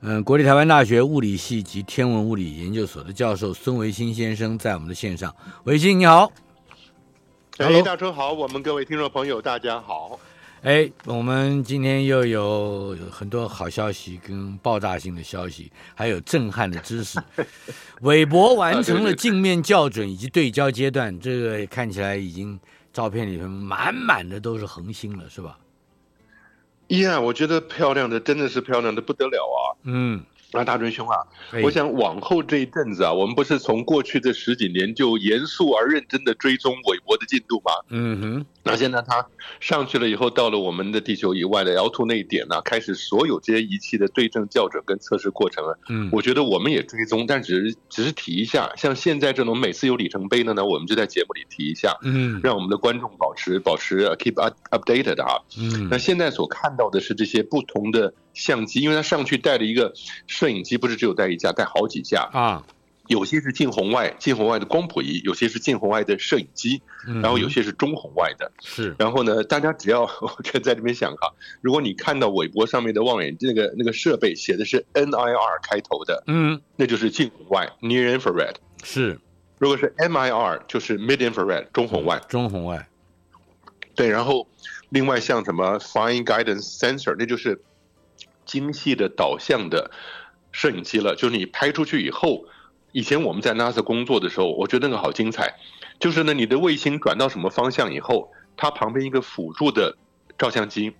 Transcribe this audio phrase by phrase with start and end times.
[0.00, 5.34] 嗯，国立台湾大学物理系及天文物理研究所的教授孙维新先生在我们的线上。
[5.64, 6.30] 维新你好，
[7.56, 10.20] 哎，大春好，我们各位听众朋友大家好。
[10.62, 17.20] 哎，我们今天又有很多好消息跟爆炸性的消息，还有震撼的知识。
[18.02, 22.58] 韦伯完成了镜面校准以及对焦阶段，这个看起来已经
[22.92, 25.58] 照片里头满满的都是恒星了，是吧？
[26.88, 29.76] 呀，yeah, 我觉得漂亮的真的是漂亮的不得了啊！
[29.84, 30.24] 嗯。
[30.52, 31.16] 啊，大春兄啊，
[31.62, 37.72] 我想往后这一阵子啊，我们不是从过去这十几年就严肃而认真的追踪韦伯的进度吗？
[37.90, 38.46] 嗯哼。
[38.64, 39.26] 那现在他
[39.60, 45.78] 上去了以后，到了我们的地球以外的 L2 那一点呢、啊，开始所有这些仪器的对症校准跟测试过程了。
[45.88, 48.70] 嗯，我觉得我们也追踪，但只是只是提一下。
[48.76, 55.40] 像现在这种每次有里程碑的呢，我们就在节目里提一下，嗯，让我们的观众保持保持 keep up updated 啊。
[55.58, 58.14] 嗯，那现在所看到的是这些不同的。
[58.34, 59.92] 相机，因为它上去带了一个
[60.38, 62.64] 摄影机，不是只有带一架，带好几架啊。
[63.08, 66.80] 有些是近红外，近红外的光谱仪；有些是近红外的摄影机，
[67.20, 68.52] 然后有些是中红外的。
[68.62, 68.94] 是。
[69.00, 78.54] 然后呢，大家只要 我就在这边想哈，如果你看到韦伯上面的望远镜那个那个设备写的是 NIR 开头的，嗯，那就是近红外 （Near Infrared）。
[78.84, 79.18] 是。
[79.58, 82.22] 如果是 MIR，就是 Mid Infrared 中红外。
[82.28, 82.88] 中红外。
[83.96, 84.46] 对，然后
[84.90, 87.60] 另外像什么 Fine Guidance Sensor，那就是。
[88.48, 89.90] 精细的导向的
[90.52, 92.44] 摄影机了，就是你拍出去以后，
[92.92, 95.54] 以前我们在 NASA 工作的时候，我觉得那个好精彩。
[96.00, 99.96] 就是呢，你的卫星转到什么方向以后，它旁边一个辅助的
[100.38, 100.92] 照相机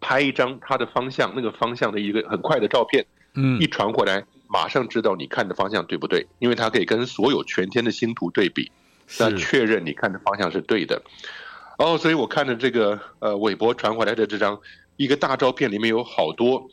[0.00, 8.70] 拍一张它的方向，那个方向的一个很快的照片，嗯，一传回来，马上知道你看的方向对不对，因为它可以跟所有全天的星图对比，
[9.18, 11.02] 那确认你看的方向是对的。
[11.78, 14.60] 哦，所以我看的这个呃，韦伯传回来的这张。
[14.96, 16.70] 一个大照片里面有好多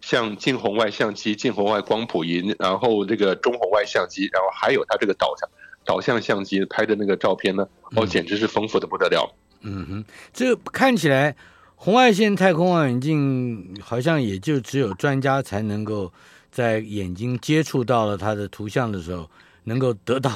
[0.00, 5.48] 像近红外相机、近红外光谱仪，然后这个中红外相机，然后还有它这个导向
[5.84, 9.30] 导向相机拍的那个照片呢，哦，简直是丰富的不得了。
[9.60, 11.36] 嗯哼，这看起来
[11.76, 16.10] 红外线太空望远镜好像也就只有专家才能够
[16.50, 19.28] 在眼睛接触到了它的图像的时候，
[19.64, 20.30] 能够得到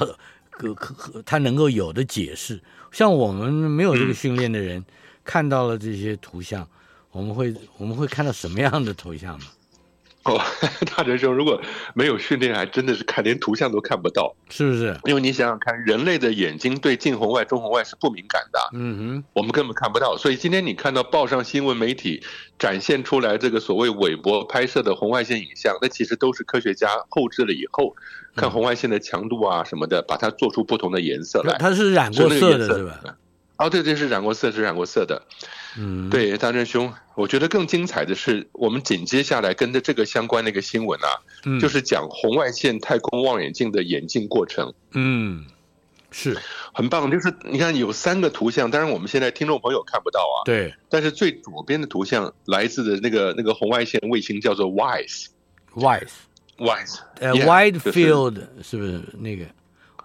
[0.50, 2.60] 可可它能够有的解释。
[2.92, 4.84] 像我们没有这个训练的人，嗯、
[5.24, 6.68] 看到了这些图像。
[7.14, 9.46] 我们会我们会看到什么样的头像吗？
[10.24, 10.40] 哦，
[10.96, 11.60] 大学生，如果
[11.94, 14.98] 没有训练，还真的是看连图像都看不到，是不是？
[15.04, 20.16] 因为你想想看，人类的眼睛对近红外、中红外是不敏感的，嗯哼，我们根本看不到。
[20.16, 22.20] 所以今天你看到报上新闻媒体
[22.58, 27.94] 展现出来这个所谓韦伯拍摄的红外线影像，那其实都是科学家后置了以后，
[28.34, 31.58] 看红外线的强度啊什么的，把它做出不同的颜色来。
[31.58, 32.98] 它是染过色的，是吧？
[33.56, 35.22] 哦，对对，是染过色，是染过色的。
[35.78, 41.08] 嗯，对，大春兄，我觉得更精彩的是，我们紧接下来跟着这个相关的一个新闻啊，
[41.44, 44.72] 嗯、就是讲红外线太空望远镜的演进过程。
[44.92, 45.46] 嗯，
[46.10, 46.38] 是
[46.72, 50.44] 很棒，就是你看有三个图像，当然我们现在听众朋友看不到啊。
[50.44, 59.44] 对，但是最左边的图像来自的那个那个红外线卫星叫做 WISE，WISE，WISE，呃，Wide Field 是不是那个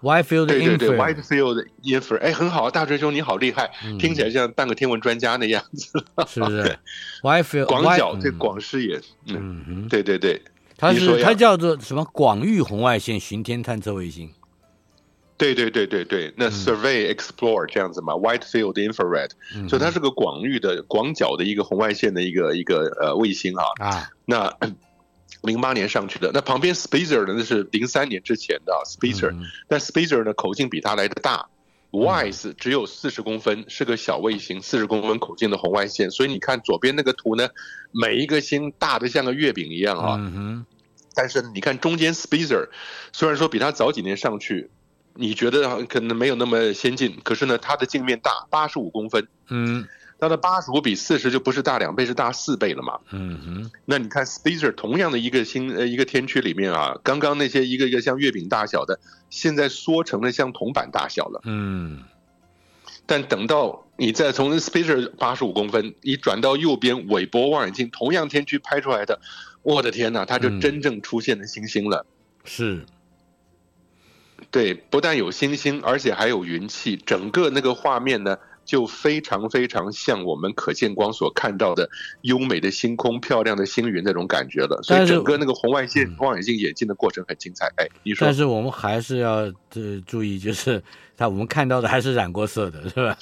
[0.02, 5.92] ？Wide field infrared 对对对，Wide field infrared 哎，很好，大锤兄你好厉害，嗯、听起来像半个天文专家那样子，
[6.26, 6.78] 是不是？
[7.22, 10.40] Wide field 广角这广视野，嗯嗯，对对对，
[10.76, 12.04] 它是它叫做什么？
[12.12, 14.30] 广域红外线巡天探测卫星。
[15.36, 24.54] 对对对对对，那 Survey Explore 这样子嘛、嗯、，Wide field infrared，、嗯、所以它是个广域的广角的一个红外线的一个一个呃卫星啊啊，那。
[25.42, 27.32] 零八年上去的，那旁边 Spitzer 的？
[27.32, 29.34] 那是零三年之前的 Spitzer，
[29.68, 31.48] 但 Spitzer 呢口径比它来的大
[31.90, 37.48] ，WISE 只有四十公分，是个小卫星，四十公分口径的红外线，所以你看左边那个图呢，
[37.90, 40.18] 每一个星大的像个月饼一样啊。
[41.14, 42.68] 但是你看中间 Spitzer，
[43.12, 44.70] 虽然说比它早几年上去，
[45.14, 49.26] 你觉得可能没有那么先进，可是呢，它的镜面大，八十五公分。
[49.48, 49.88] 嗯。
[50.20, 52.98] 它的八十五比四十就不是大两倍，是大四倍了嘛？
[53.10, 53.70] 嗯哼。
[53.86, 59.00] 那你看 Spitzer 同样的一个星呃一个天区里面啊，刚刚那些一个一个像月饼大小的，
[59.30, 61.40] 现在缩成了像铜板大小了。
[61.44, 62.02] 嗯。
[63.06, 69.20] 但等到你再从 Spitzer 八十五公分，你转到右边韦伯望远镜同样天区拍出来的，
[69.62, 72.06] 我的天哪，它就真正出现了星星了。
[72.44, 72.84] 是。
[74.50, 81.88] 对，不但有星星，而且还有云气，整个那个画面呢，就非常非常像我们可见光所看到的
[82.22, 84.80] 优美的星空、漂亮的星云那种感觉了。
[84.82, 87.66] 所以整个那个红外线望远镜眼镜的过程很精彩。
[87.76, 88.26] 哎，你说？
[88.26, 90.82] 但是我们还是要呃注意，就是
[91.16, 93.16] 它我们看到的还是染过色的，是吧？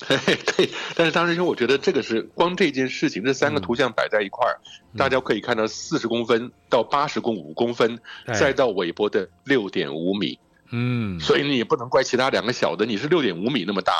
[0.08, 0.16] 对，
[0.56, 4.58] 对，但是当时因为，我觉得这个是光这件事情，这三个图像摆在一块儿，
[4.94, 10.38] 嗯、大家可以看到四十公分到八十公五公分，嗯、再到韦伯的六点五米，
[10.70, 13.92] 嗯，所以你也不能怪其他两个小的，你是六点五米那么大，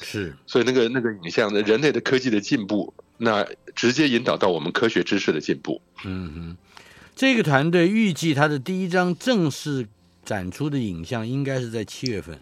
[0.00, 5.80] 是，所以那个那个影像呢，人类的科技的进步，那直接引导到我们科学知识的进步。
[6.04, 6.56] 嗯哼，
[7.14, 9.86] 这个团队预计他的第一张正式
[10.24, 12.38] 展出的影像应该是在七月份。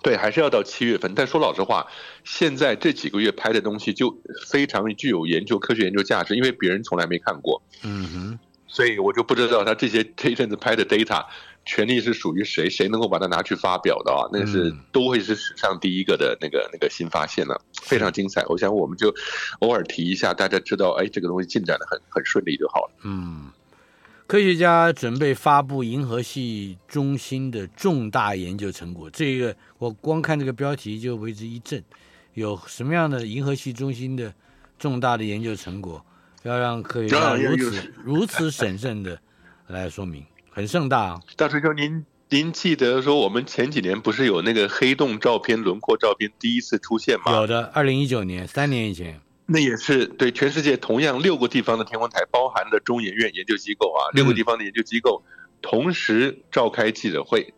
[0.00, 1.12] 对，还是要到七月份。
[1.14, 1.84] 但说老实话，
[2.22, 4.16] 现在这几个月拍的东西就
[4.46, 7.60] 非常具有研究、科学研究价值，因为别人从来没看过。
[7.82, 11.26] 嗯哼，所以我就不知道他这些这一阵子拍的 data
[11.68, 14.24] 权利是属于谁，谁能够把它拿去发表的啊？
[14.32, 18.42] 那是都会是史上第一个的那个那个新发现了，非常精彩。
[18.46, 19.14] 我想我们就
[19.58, 22.90] 偶尔提一下，大家知道，哎，这个东西进展的很很顺利就好了。
[23.04, 23.50] 嗯。
[24.26, 31.84] 科学家准备发布银河系中心的重大研究成果，这个我光看这个标题就为之一振。
[32.34, 34.32] 有什么样的银河系中心的
[34.78, 36.04] 重大的研究成果，
[36.44, 39.18] 要让科学家如此如此审慎的
[39.66, 40.24] 来说明，
[40.58, 41.20] 很盛大啊。
[41.36, 47.30] 大师兄，您您记得说我们前几年不是有那个黑洞照片轮廓照片第一次出现吗？
[47.30, 49.20] 有的，二零一九年，三年以前。
[49.46, 55.22] 那也是对全世界同样六个地方的天文台，包含的中研院研究机构啊，六个地方的研究机构
[55.62, 57.54] 同时召开记者会。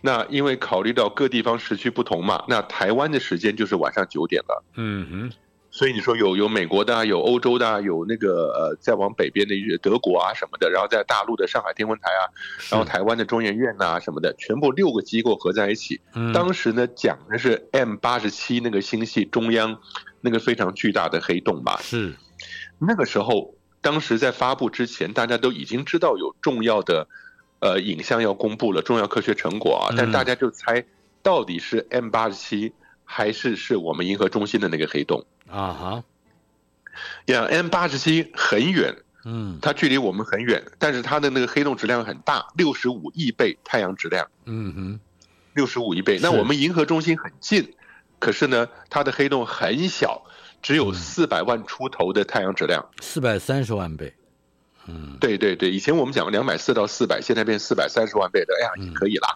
[0.00, 4.64] 那因为考虑到各地方时区不同嘛，那台湾的时间就是晚上九点了。
[4.76, 5.32] 嗯哼，
[5.74, 12.22] 所以你说有有美国的，有欧洲的，有那个呃再往北边的德国啊什么的，然后在大陆的上海天文台啊，
[12.70, 16.00] 然后台湾的中研院呐什么的，全部六个机构合在一起。
[16.32, 19.80] 当时呢讲的是 M 八十七那个星系中央。
[20.26, 22.14] 那个非常巨大的黑洞吧，是
[22.78, 27.06] 那个时候，当时在发布之前，大家都已经知道有重要的
[27.60, 30.82] 呃影像要公布了，重要科学成果啊，但大家就猜
[31.22, 32.72] 到底是 M 八十七
[33.04, 36.04] 还是是我们银河中心的那个黑洞啊哈，
[37.26, 45.00] 呀 M 八十七很远，嗯，它距离我们很远，但是它的那个黑洞质量很大，六十五亿倍太阳质量，嗯哼，
[45.54, 47.74] 六十五亿倍，那我们银河中心很近。
[48.18, 50.24] 可是呢，它的黑洞很小，
[50.60, 54.12] 只有四百万出头的太阳质量，四百三十万倍。
[54.86, 59.28] 嗯，对对对，以前我们讲两百四到四百，现在变四百三十万倍的，哎呀，也可以啦，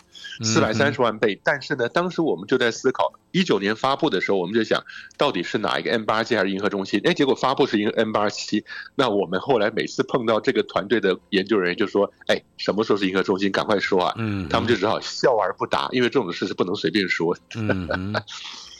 [0.42, 1.40] 四百三十万倍。
[1.42, 4.84] 但是呢，当时我们就在思考，一九年发布的时候，我们就想
[5.16, 7.00] 到底是哪一个 M 八七还是银河中心？
[7.04, 8.64] 哎，结果发布是一个 M 八七。
[8.94, 13.50] 那我们后来每次碰到这个团队的研究人员，就说：“哎，什么时候是银河中心？
[13.50, 17.36] 赶快说啊！”嗯，他们就只好笑而不答，因为这种事是不能随便说。
[17.54, 18.14] 嗯。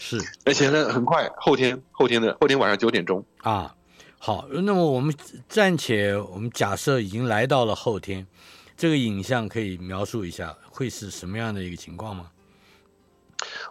[0.01, 3.75] 是，而且呢，很快，后天，后天的后天晚上九点钟啊。
[4.19, 5.15] 好，那么我们
[5.49, 8.27] 暂且我们假设已经来到了后天，
[8.77, 12.31] 这个影像可以描述一下会是什么样的一个情况吗？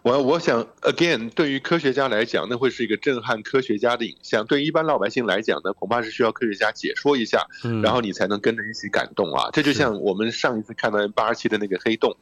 [0.01, 9.49] 我我想，again，对于科学家来讲，那会是一个震撼科学家的影像；对于一般老百姓来讲呢，恐怕是需要科学家解说一下，嗯、然后你才能跟着一起感动啊。
[9.51, 12.15] 这就像我们上一次看到八十七的那个黑洞。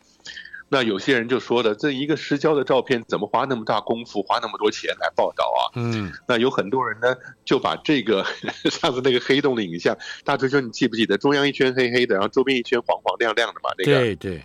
[0.68, 5.62] 那有些人就说了，这一个失焦的照片怎么花那么大功夫，花那么多钱来报道啊？
[5.76, 8.26] 嗯，那有很多人呢就把这个
[8.72, 11.18] 上次那个黑洞的影像，大师兄你记不记得？
[11.18, 13.70] 中央一圈黑黑的，然后周边一圈黄黄亮亮的嘛？
[13.78, 14.44] 那个对对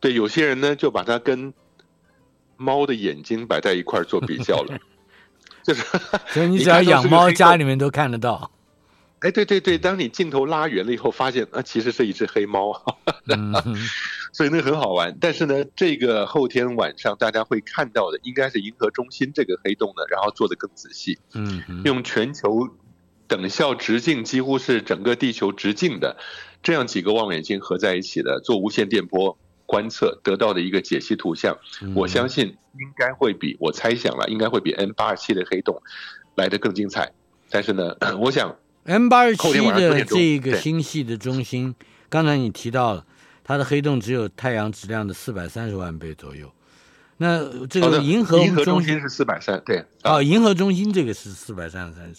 [0.00, 1.54] 对，有些人呢就把它跟
[2.56, 4.76] 猫的眼睛摆在一块儿做比较了，
[5.62, 5.84] 就是
[6.26, 8.50] 所以你只要 养猫，家里面都看得到。
[9.20, 12.70] 哎，对对对，当你镜头拉远了以后，发现啊，其实是一只黑猫，
[13.26, 13.54] 嗯、
[14.30, 15.16] 所以那个很好玩。
[15.18, 22.68] 但是呢，这个后天晚上大家会看到的，应该是银河中心这个黑洞呢，然后做的更仔细，嗯，用全球
[23.26, 26.18] 等效直径，几乎是整个地球直径的
[26.62, 35.80] 这样几个望远镜合在一起的，做无线电波观测得到的一个解析图像，嗯、我相信应该会比我猜想了，应该会比 M 八十七的黑洞
[36.34, 37.12] 来得更精彩。
[37.48, 38.54] 但是呢， 我想。
[38.86, 41.74] M 八十七的这个星系的中心，
[42.08, 43.04] 刚才你提到了，
[43.42, 46.50] 它的黑洞只有太阳质量的四百三十万倍左右。
[47.16, 49.84] 那这个银河银河中心是四百三，对。
[50.04, 52.14] 哦，银河中心这个是四百三十三万，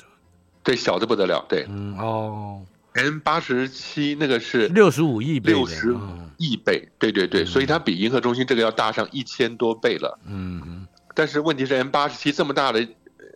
[0.62, 1.65] 对，小的不得了，对。
[1.69, 2.62] 嗯哦
[2.93, 6.00] ，M 八十七那个是六十五亿倍，六十五
[6.38, 10.19] 亿倍，对对对，所以它比银河中心这个要大上一千多倍了。
[10.25, 12.86] 嗯，但是问题是 M 八十七这么大的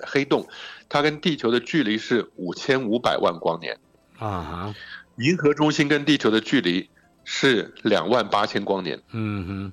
[0.01, 0.45] 黑洞。
[0.91, 3.79] 它跟地球的距离是五千五百万光年
[4.19, 4.75] 啊！
[5.15, 6.89] 银河中心跟地球的距离
[7.24, 9.01] 是两万八千光年。
[9.13, 9.71] 嗯哼，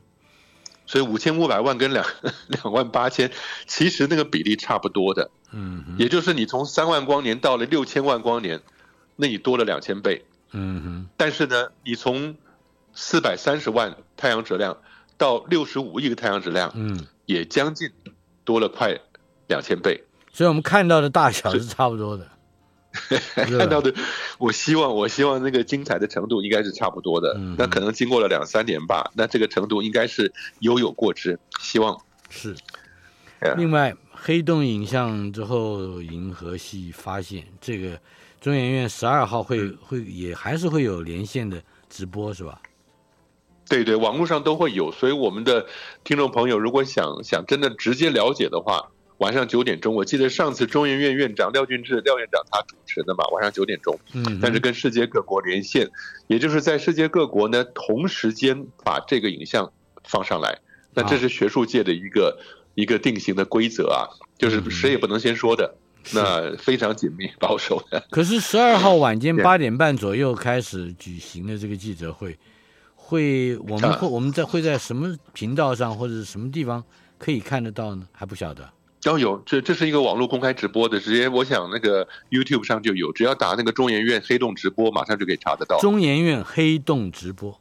[0.87, 2.06] 所以五千五百万跟两
[2.46, 3.32] 两万八千，
[3.66, 5.28] 其实那个比例差不多的。
[5.50, 8.60] 嗯，也就是你从三万光年到了六千万光年，
[9.16, 10.25] 那你多了两千倍。
[10.52, 12.37] 嗯哼，但是呢，你从
[12.94, 14.78] 四百三十万太阳质量
[15.16, 17.90] 到六十五亿个太阳质量，嗯，也将近
[18.44, 19.00] 多了快
[19.48, 20.04] 两千倍。
[20.38, 22.25] 所以我们看到的大小是差不多的。
[23.35, 23.92] 看到的，
[24.38, 27.35] 我希望，我希望那个精彩的程度应该是差不多的。
[27.37, 31.37] 嗯、那可能经过了两三年吧，那这个程度应该是犹有过之。
[31.59, 32.54] 希望是。
[33.57, 37.99] 另外，黑洞影像之后，银河系发现这个
[38.40, 42.62] 中研院十二号会会也还是会有连线的直播是吧？
[43.68, 44.92] 对对，网络上都会有。
[44.92, 45.66] 所以我们的
[46.04, 48.88] 听众朋友如果想想真的直接了解的话。
[49.18, 55.90] 晚上九点钟，我记得上次中研院院长廖俊志廖院长他主持的嘛，晚上九点钟，嗯，但是跟世界各国连线，
[56.28, 59.72] 也就是在世界各国呢同时间把这个影像
[60.04, 60.58] 放上来，
[60.94, 62.32] 那这是学术界的一个、啊、
[62.75, 64.06] 一个定型的规则啊，
[64.38, 65.75] 就是谁也不能先说的，
[66.12, 66.14] 嗯、
[66.52, 68.00] 那非常紧密保守的。
[68.10, 72.38] 可是十二号晚间八点半左右开始举行的这个记者会，
[72.94, 76.84] 会我们会、啊、我们在会在什么频道上或者什么地方
[77.18, 78.06] 可以看得到呢？
[78.12, 78.70] 还不晓得。
[79.04, 85.78] 要、哦、有，这这是一个网络公开直播的，直接我想那个 YouTube 上就有，只要打那个中研院黑洞直播，马上就可以查得到。
[85.78, 87.60] 中研院黑洞直播，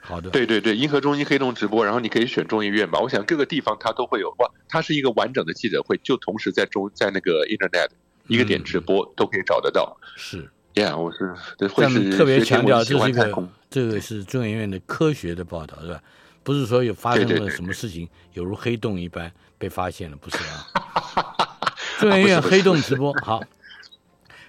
[0.00, 0.30] 好的。
[0.30, 3.00] 对对对，银河中心黑洞直播，然后你可以选中研院吧。
[3.00, 7.88] 我想各个地方它都会有，哇，它是一个完整的记者会，就同时在中在那个 Internet
[8.28, 9.96] 一个点直播、嗯、都可以找得到。
[10.16, 11.34] 是，Yeah，我是
[11.66, 16.00] 会是特别强调这是一个这个是中研院的科学的报道，是吧？
[16.42, 19.30] 不是说有发生了什么事情，犹如黑洞一般
[19.60, 21.76] 被发现了，不是 啊？
[21.98, 23.42] 中研院黑洞直播， 好，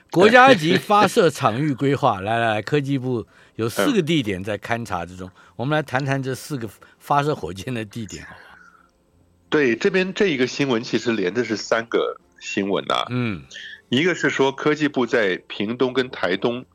[0.10, 8.40] 国家级发射场域规划， 来来来，科技部有四个地点在勘察之中，我们来谈谈这四个发射火箭的地点，好吧？
[9.50, 13.44] 对，这边这一个新闻其实连的是三个新闻呐、啊，嗯，
[13.90, 16.66] 一个是说科技部在屏东跟台东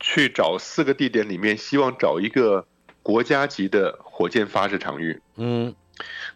[0.00, 2.66] 去找四个地点里面，希望找一个。
[3.06, 5.72] 国家级的火箭发射场域，嗯，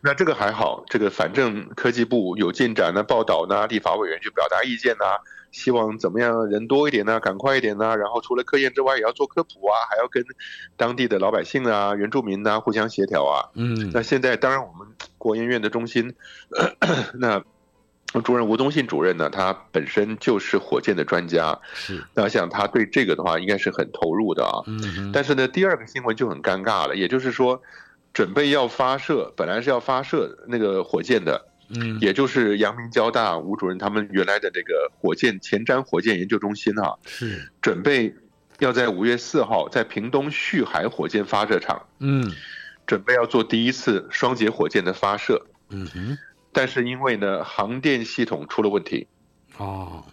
[0.01, 5.05] 那这个还好，这个反正科技部有进展呢，报道呢，立法委员去表达意见呐，
[5.53, 10.25] 希望怎么样人多一点呢，赶快一点呢，然后除了科研之外，也要做科普啊，还要跟
[10.77, 14.87] 当地的老百姓啊、原住民啊互相协调啊，嗯，那现在当然我们
[15.19, 16.15] 国研院的中心，
[17.15, 17.43] 那。
[18.25, 22.03] 主任吴东信主任呢，他本身就是火箭的专家，是。
[22.13, 24.65] 那想他对这个的话，应该是很投入的啊。
[24.67, 25.13] 嗯。
[25.13, 27.63] 但是呢，第二个新闻就很尴尬了，也就是说，
[28.13, 37.51] 准备要发射，本来是要发射那个火箭的，嗯，也就是阳明交大吴主任他们原来的这个火箭前瞻火箭研究中心啊，是。
[37.63, 38.15] 准备
[38.59, 42.31] 要在五月四号在屏东旭海火箭发射场，嗯，
[42.87, 45.47] 准备要做第一次双节火箭的发射。
[45.69, 46.19] 嗯哼。
[46.53, 49.07] 但是因为呢，航电系统出了问题，
[49.57, 50.05] 哦，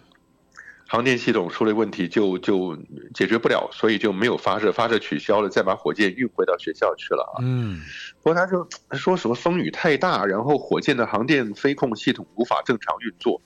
[0.90, 2.74] 航电系统出了问题就就
[3.12, 7.44] 解决不了，所以就没有发射，发射取消了，再把火箭运回到学校去了啊。
[7.44, 7.82] 嗯，
[8.22, 13.42] 不过他就说什么风雨太大，然后火箭的航电飞控系统无法正常运作。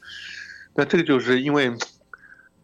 [0.76, 1.72] 那这个就是因为，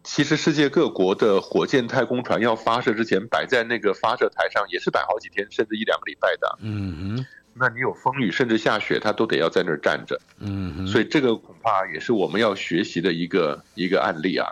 [0.01, 6.57] 其实世界各国的火箭太空船要发射之前，摆在那个发射台上也是摆好几天，甚至一两个礼拜的。
[6.61, 7.25] 嗯哼。
[7.53, 10.17] 那你有风雨，甚至下雪，他都得要在那儿站着。
[10.37, 14.47] 嗯，所以这个恐怕也是我们要学习的一个一个案例啊。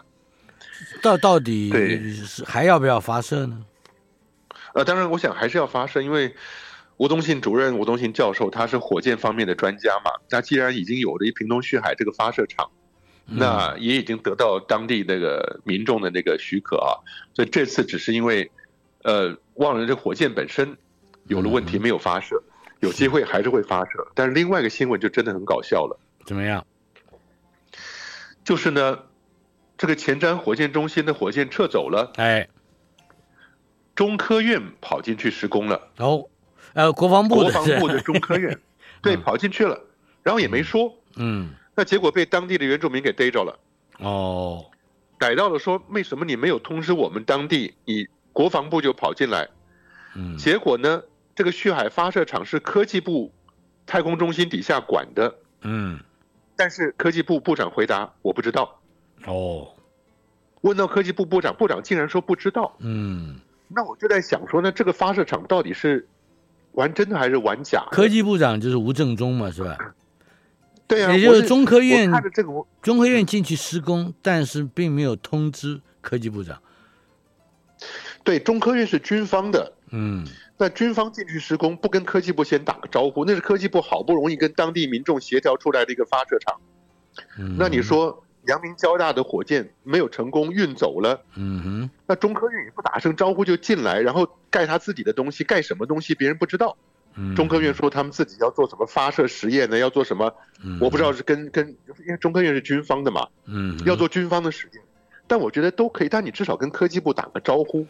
[1.02, 1.72] 到到底
[2.46, 3.66] 还要不要发射呢？
[4.74, 6.36] 呃，当然，我想还是要发射，因为
[6.98, 10.12] 吴东信主任、吴东信教授他是火箭方面的专家嘛。
[10.30, 12.70] 那既然已经有了一屏东旭海这个发射场，
[13.26, 16.96] 那也已经得到当地那个民众的那个许可啊。
[17.34, 18.52] 所以这次只是因为
[19.04, 20.78] 呃忘了这火箭本身
[21.28, 22.42] 有了问题，没有发射。
[22.80, 26.00] 有机会还是会发射，但是另外一个新闻就真的很搞笑了。
[26.28, 26.64] 怎么样？
[28.44, 29.00] 就是呢，
[29.78, 32.48] 这个前瞻火箭中心的火箭撤走了，哎，
[33.96, 35.90] 中科院跑进去施工了。
[35.98, 36.28] 哦，
[36.74, 38.60] 呃，国防部国防部的中科院，
[39.02, 39.80] 对，跑进去了，
[40.24, 40.94] 然后也没说。
[41.16, 41.50] 嗯。
[41.76, 43.60] 那结果被当地的原住民给逮着了。
[44.00, 44.66] 哦。
[45.20, 49.48] 逮到了，说为什么你没有通知我们当地，你国防部就跑进来？
[50.16, 50.38] 嗯。
[50.38, 51.04] 结果呢？
[51.36, 53.32] 这个旭海发射场是科技部
[53.86, 56.00] 太空中心底下管的，嗯，
[56.56, 58.77] 但是科技部部长回答我不知道。
[59.26, 59.68] 哦，
[60.62, 62.76] 问到科技部部长，部长竟然说不知道。
[62.80, 63.36] 嗯，
[63.68, 66.08] 那我就在想说，那这个发射场到底是
[66.74, 67.86] 玩真的还是玩假？
[67.92, 69.78] 科技部长就是吴正中嘛，是吧？
[70.88, 72.50] 对啊，也就是中科院看着这个，
[72.82, 76.62] 中科院进去施工，但是并没有通知科技部长。
[78.24, 79.74] 对，中科院是军方的。
[79.92, 80.26] 嗯，
[80.58, 86.60] 那军方进去施工不跟科技部先打个招呼，那是科技部好不容易跟当地民众协调出来的一个发射场。
[87.38, 96.76] 嗯，那你说阳明交大的火箭没有成功运走了，嗯哼，那中科院也不打声招呼就进来，然后盖他自己的东西，盖什么东西别人不知道。
[97.36, 99.78] 中科院说他们自己要做什么发射实验呢？
[99.80, 100.32] 要做什么？
[100.80, 101.68] 我不知道是跟跟，
[102.06, 104.84] 因为中科院是军方的嘛，嗯，要做军方的实验，
[105.26, 107.88] 但我觉得都可以，但你至少跟科技部打个招呼。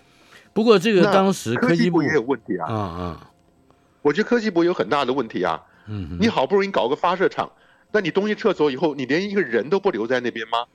[0.53, 3.31] 不过这个当时科技部也有问题啊，啊啊，
[4.01, 7.51] 我觉得科技部有很大的问题啊，嗯，你好不容易搞个发射场，
[7.91, 10.65] 那你东西撤走以后，你连一个人都不留在那边吗？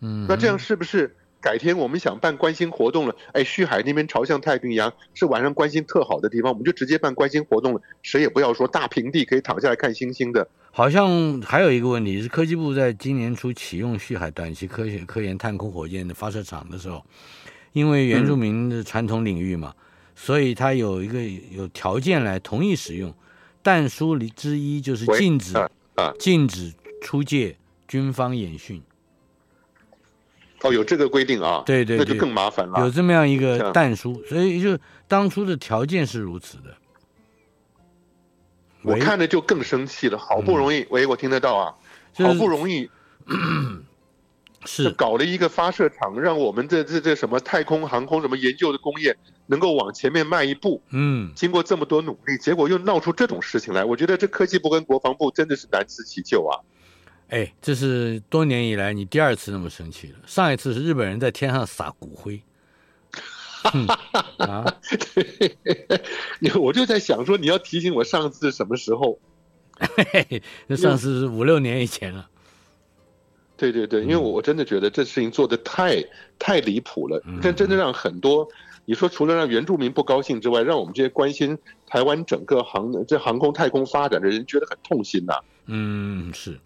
[0.00, 1.16] 嗯，那这样是不是？
[1.42, 10.46] 改天我们想办观星活动了，哎，旭海那边朝向太平洋是晚上观星特好的地方，我们就直接办观星活动了，谁也不要说大平地可以躺下来看星星的。
[10.70, 17.02] 好像还有一个问题是，科技部在今年初启用旭海短期科学科研探空火箭的发射场的时候，
[17.72, 19.80] 因为原住民的传统领域嘛，嗯、
[20.14, 21.22] 所以他有一个
[21.56, 23.14] 有条件来同意使用，
[23.62, 25.54] 但书里之一就是禁止
[26.18, 27.56] 禁止出借
[27.88, 28.82] 军方演训。
[30.62, 32.80] 哦，有这个规定啊，对对，对，那就更麻烦了。
[32.80, 34.78] 有这么样一个但书，所以就
[35.08, 36.76] 当初的条件是如此的。
[38.82, 41.74] 我看着就更生气了，好不容易，嗯、喂，我听得到啊，
[42.16, 42.90] 好不容易
[44.66, 50.82] 是搞了一个发射场，让我们这这这什么太空航空什么研究的工业能够往前面迈一步。
[50.90, 56.60] 嗯，经过这么多努力，结果又闹出这种事情来，我觉得这科技部跟国防部真的是难辞其咎啊。
[57.28, 60.18] 哎，这是多年以来你第二次那么生气了。
[60.26, 62.42] 上一次是日本人在天上撒骨灰，
[63.72, 63.86] 嗯、
[64.38, 64.76] 啊！
[66.60, 69.18] 我就在想说，你要提醒我上次什么时候？
[69.78, 72.28] 嘿 嘿，那上次是五六年以前了。
[73.60, 76.02] 对对对，因为我我真的觉得这事情做得太
[76.38, 78.48] 太离谱了，这真的让很多
[78.86, 85.44] 你说除了让原住民不高兴之外，让我们这些关心台湾整个航这航空太空发展的人觉得很痛心呐、啊。
[85.66, 86.58] 嗯，是。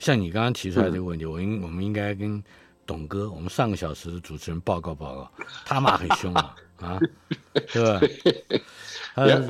[0.00, 2.42] 像你刚刚提出来这个问题，嗯、我应我们应该跟
[2.84, 5.30] 董哥，我们上个小时的主持人报告报告，
[5.64, 6.98] 他骂很凶啊啊，
[7.72, 8.00] 对吧？
[9.14, 9.48] 嗯，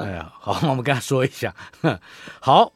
[0.00, 1.54] 哎呀，好，我们跟他说一下。
[2.40, 2.72] 好，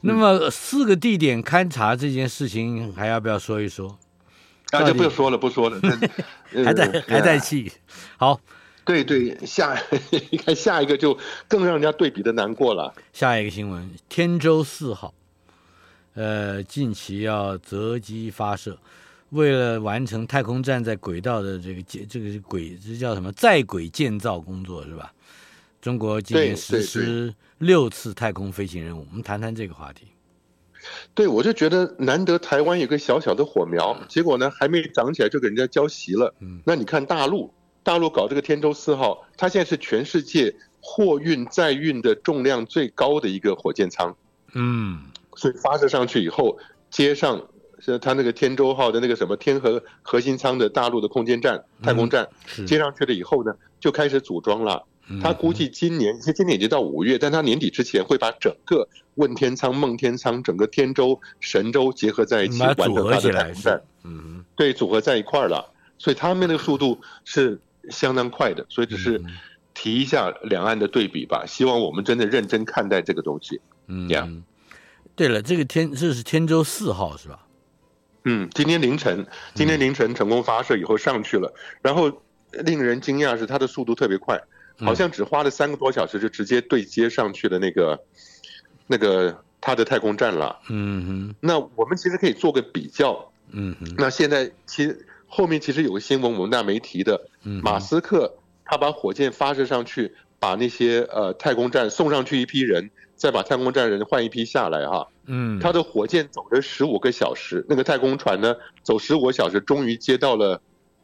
[0.00, 3.98] 那么四个地点勘察这件事情，还要不要说一说？
[4.70, 5.80] 那、啊、就不说了，不说了，
[6.64, 7.72] 还在还在气。
[8.16, 8.40] 好，
[8.84, 9.80] 对对，下
[10.30, 12.94] 你看下一个就更让人家对比的难过了。
[13.12, 15.14] 下一个新闻，天舟四号。
[16.14, 18.76] 呃，近期要择机发射，
[19.30, 25.12] 为了完成太空站在轨道的这个建这个轨，这叫什么在轨建造工作是吧？
[25.80, 30.06] 中国今年实施六次太空飞行任务，我们谈谈这个话题。
[31.14, 36.34] 对，我就觉得难得台湾有个小小的火苗，结果呢还没长起来就给人家浇熄了。
[36.40, 44.16] 嗯，那你看大陆，大陆搞这个天舟四号，它现在是全世界货运载运的重量最高的一个火箭舱。
[44.54, 45.02] 嗯。
[45.36, 46.58] 所以发射上去以后，
[46.90, 47.40] 接上
[47.78, 52.28] 是它那个天舟号的那个什么天河核心舱的大陆的空间站、太空站，
[52.66, 54.84] 接上去了以后呢，就开始组装了。
[55.22, 63.82] 他估计今年，其实今年已经到五月，但他年底之前会把整个问天舱、梦天仓、整个天舟、神舟结合在一起，完成它的太空站。
[64.04, 65.72] 嗯，对，组合在一块儿了。
[65.98, 68.64] 所以他们那个速度是相当快的。
[68.68, 69.22] 所以只是
[69.74, 71.44] 提一下两岸的对比吧。
[71.46, 73.60] 希望我们真的认真看待这个东西。
[73.86, 74.42] 嗯，这样。
[75.16, 77.44] 对了，这个天这是天舟四号是吧？
[78.24, 82.12] 嗯，今天凌晨，今天凌晨成功发射以后上去了，嗯、然后
[82.64, 84.38] 令人惊讶是它的速度特别快，
[84.80, 87.98] 好像只花了三个多小时就直接对接上去的那个
[88.86, 90.58] 那个它的太空站了。
[90.68, 93.30] 嗯哼，那我们其实可以做个比较。
[93.50, 102.90] 嗯哼，那现在其实后面其实有个新闻我们那没提的，嗯，马斯克他把火箭发射上去，把那些呃太空站送上去一批人。
[103.18, 110.62] 再把太空站人换一批下来哈，嗯，他的火箭走了十五个小时，那个太空船呢走十五个小时，终于接到了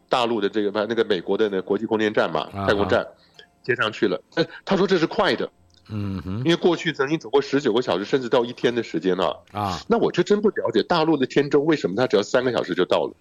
[0.09, 3.05] 大陆的这个那个美国的那国际空间站嘛，太空站
[3.65, 4.21] 接上去了。
[4.65, 5.51] 他说这是快的，
[5.89, 9.81] 嗯哼，因为过去曾经走过十九个小时，甚至到一天的时间了啊。
[9.89, 13.15] 那我就真不了解大陆的天舟为什么它只要三个小时就到了？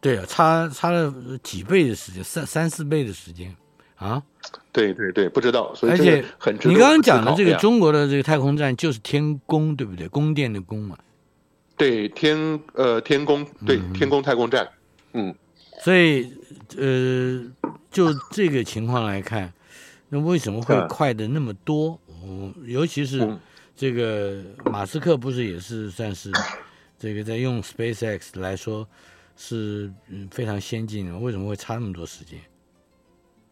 [0.00, 3.54] 对啊，差差了几倍的时间，三三四倍的时间。
[3.96, 4.22] 啊，
[4.72, 10.06] 对对对，不知道，所以而且很你刚刚讲的这个中国的这个太空站就是天宫，对不对？
[10.08, 10.98] 宫殿的宫嘛。
[11.78, 14.68] 对，天呃天宫，对、嗯、天宫太空站，
[15.14, 15.34] 嗯。
[15.82, 16.30] 所以
[16.76, 17.42] 呃，
[17.90, 19.50] 就这个情况来看，
[20.08, 22.00] 那为什么会快的那么多？
[22.22, 23.36] 嗯，尤其是
[23.74, 26.30] 这个马斯克不是也是算是
[26.98, 28.86] 这个在用 SpaceX 来说
[29.36, 32.38] 是嗯非常先进的，为什么会差那么多时间？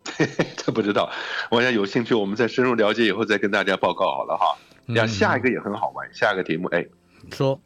[0.56, 1.10] 这不知道，
[1.50, 4.46] 我想有兴趣，我们再深入了解以后再跟大家报告好了哈。
[4.94, 6.86] 呀、嗯，下一个也很好玩，下一个题目，哎，
[7.32, 7.58] 说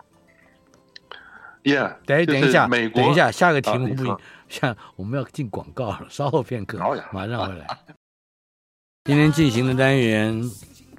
[1.65, 6.79] ，Yeah，等等一下，美国，等一下，下个题目不一样，像我们要进广告了，稍后片刻，
[7.13, 7.67] 马上回来。
[9.09, 10.39] 今天进行的单元，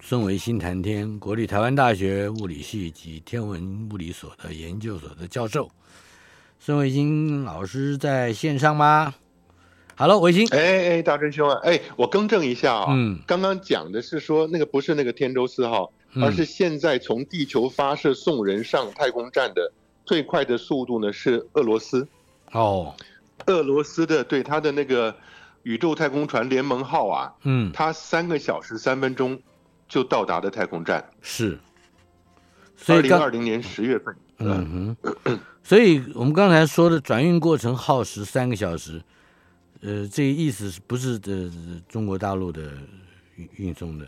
[0.02, 5.70] 孙维新谈天，国立台湾大学物理系及天文物理所的研究所的教授，
[6.60, 9.14] 孙维新老师在线上吗？
[9.96, 10.48] 哈喽，维新。
[10.48, 19.72] 哎哎，大真兄啊，哎，我更正一下啊，嗯，刚刚讲的是说那个不是那个天舟四号，嗯、而是现在从地球发射送人上太空站的
[20.04, 22.08] 最快的速度呢是俄罗斯。
[22.54, 22.96] 哦，
[23.46, 25.16] 俄罗斯的对它的那个
[25.70, 29.40] 宇宙太空船联盟号啊，嗯，它三个小时三分钟
[29.88, 31.08] 就到达的太空站。
[31.22, 31.60] 是。
[32.88, 34.16] 二零二零年十月份。
[34.40, 35.40] 嗯哼。
[35.62, 39.00] 所以我们刚才说的转运过程耗时三个小时。
[39.82, 41.52] 呃，这个意思是不是的
[41.88, 42.74] 中国大陆的
[43.36, 44.08] 运运送的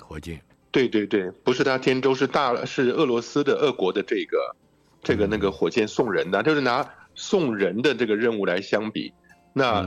[0.00, 0.40] 火箭？
[0.70, 4.56] 对对对，不是它天舟，是大是俄罗斯的俄国的这个
[5.02, 9.12] 这个那个火箭送人的，嗯、就是拿送人的这个任务来相比，
[9.52, 9.82] 那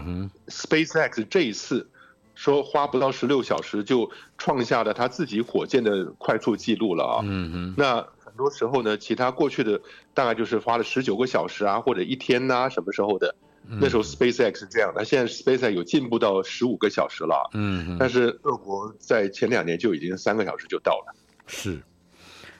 [0.47, 1.89] SpaceX 这一次
[2.35, 7.21] 说花不到十六小时就创下了他自己火箭的快速记录了啊。
[7.23, 9.79] 嗯嗯，那很多时候呢，其他过去的
[10.13, 13.35] 大概就是花了十九个小时啊，或者一天呐、啊，什么时候的。
[13.67, 17.49] 那时候 SpaceX 是这样的，现在 SpaceX 有进步到十五个小时了。
[17.55, 21.15] 嗯，但是俄国在前两年就已经三个小时就到了。
[21.47, 21.81] 是，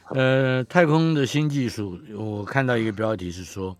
[0.09, 3.77] 呃，太空的新技术，我看到一个标题是说，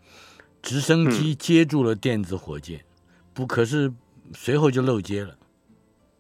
[0.62, 2.84] 直升机接住了电子火箭，嗯、
[3.36, 3.94] 不，可是
[4.34, 5.36] 随后就漏接了。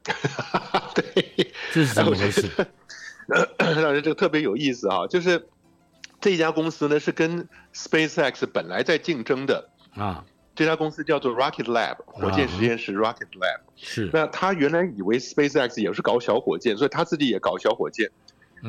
[0.93, 2.47] 对，这是怎么回事？
[3.57, 5.47] 让人 这个特别有意思啊，就是
[6.21, 10.23] 这家公司呢是跟 SpaceX 本来在竞争的啊。
[10.53, 14.09] 这家公司叫做 Rocket Lab 火箭实验室 Rocket Lab，是。
[14.13, 18.09] 那他原来以为 SpaceX 也是搞小火箭，所以他自己也搞小火箭。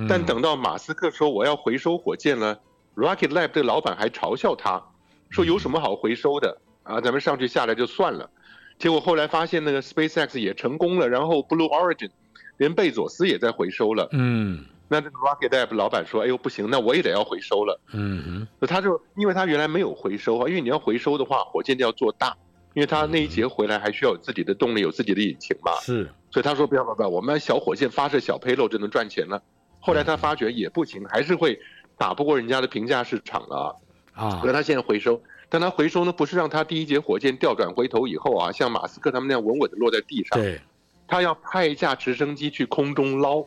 [0.08, 2.58] 但等到马斯克说我要回收火箭了
[2.96, 4.82] ，Rocket Lab 这个老板还嘲笑他，
[5.30, 7.00] 说有什么好回收的啊？
[7.00, 8.30] 咱们上去下来就算了。
[8.78, 12.10] 结果后来发现那个 SpaceX 也成功了，然后 Blue Origin
[12.56, 14.08] 连贝佐斯也在回收了。
[14.12, 14.64] 嗯。
[14.88, 22.36] 那这个 Rocket Lab 老板说：“哎呦，不行，那我也得要回收了。”嗯嗯，那他就因为他原来没有回收啊，因为你要回收的话，火箭就要做大，
[22.72, 25.72] 因为他那一节回来还需要有自己的动力，有自己的引擎嘛。
[25.80, 29.42] 是，所以他说：“不要不要不要，我们小火箭发射小 payload 就能赚钱了。”
[29.82, 31.58] 后来他发觉也不行，还是会
[31.98, 33.76] 打不过人家的平价市场了
[34.14, 34.38] 啊。
[34.40, 40.40] 所以他现在回收，但他回收呢，不是让他第一节火箭调转回头以后啊，像马斯克他们那样稳稳的落在地上。
[40.40, 40.60] 对，
[41.06, 43.44] 他要派一架直升机去空中捞。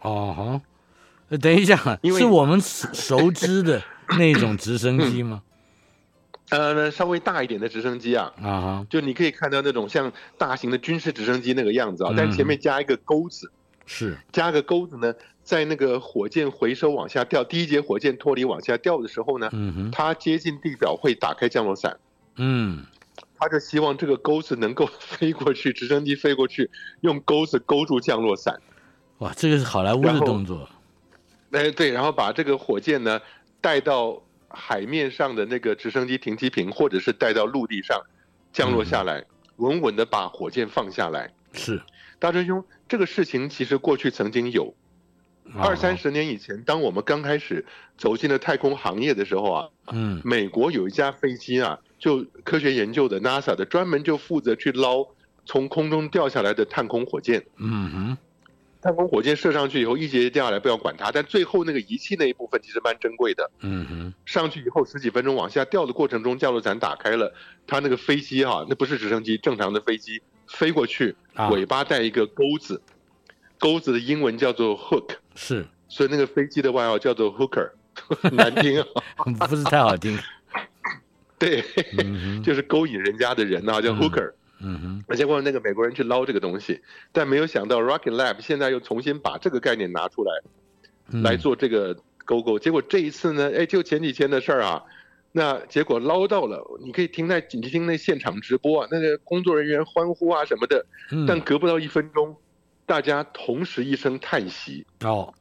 [0.00, 0.60] 哦哈。
[1.40, 1.76] 等一下，
[2.18, 3.80] 是我们熟知的
[4.18, 5.42] 那种直升机吗？
[6.50, 13.48] 呃，稍微大一点的直升机啊，啊，就你可以看到那种像大型的军事直升机那个样子啊，但前面加一个钩子，
[13.86, 15.14] 是加个钩子呢，
[15.50, 21.98] 在那个火箭回收往下掉，第一节火箭脱离往下掉的时候呢，嗯哼，它接近地表会打开降落伞，
[22.36, 22.86] 嗯，
[23.36, 28.60] 他就希望这个钩子能够 飞过去，直升机飞过去，用钩子勾住降落伞。
[29.18, 30.68] 哇，这个是好莱坞的动作。
[31.50, 33.20] 哎，对，然后把这个火箭呢
[33.60, 38.00] 带到海面上的那个直升机停机坪，或者是带到陆地上
[38.52, 39.24] 降落下来，
[39.56, 41.28] 稳稳的把火箭放下来。
[41.52, 41.82] 是，
[42.20, 44.72] 大春兄，这个事情其实过去曾经有，
[45.56, 47.64] 二三十年以前，当我们刚开始
[47.96, 55.06] 走进了太空行业的时候啊，嗯，美国有一架飞机啊，就科学研究的 NASA 的，专门就负责去捞
[55.44, 57.44] 从空中掉下来的探空火箭。
[57.56, 58.18] 嗯哼。
[58.82, 61.12] 探空火箭射上去以后，一节节掉下来，不要管它。
[61.12, 63.50] 但最后那个仪器那一部分其实蛮珍贵的。
[63.60, 64.14] 嗯哼。
[64.24, 67.34] 上去以后十几分钟往下掉的过程中，降落伞打开了，
[67.66, 71.14] 它那个飞机哈、啊，那不是直升机，正常的飞机飞过去，
[71.50, 72.80] 尾巴带一个钩子，
[73.60, 75.10] 钩子的英文叫做 hook。
[75.36, 75.64] 是。
[75.88, 77.70] 所以那个飞机的外号叫做 hooker，
[78.32, 78.86] 难听啊，
[79.46, 80.18] 不是太好听。
[81.38, 81.64] 对，
[82.44, 84.32] 就是勾引人家的人啊，叫 hooker。
[84.62, 86.80] 嗯哼，而且过那个美国人去捞这个东西，
[87.12, 90.32] 但没有想到 Rocket Lab 现在又重新把这个概念拿出来，
[91.22, 91.96] 来做这个
[92.26, 92.58] 勾勾。
[92.58, 94.82] 结果这一次呢，哎，就前几天的事儿啊，
[95.32, 100.84] 那结果捞到了，你可以听那你听那现场直播啊，那个工作人员欢呼啊什么的，
[101.26, 102.36] 但隔不到一分钟，
[102.90, 104.84] 大家同时一声叹息。
[105.04, 105.32] 哦，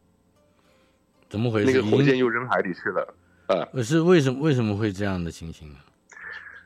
[1.28, 1.66] 怎么回事？
[1.66, 3.16] 那个火箭又扔海里去了
[3.48, 3.66] 啊？
[3.74, 5.80] 可是为什么为什么会这样的情形呢？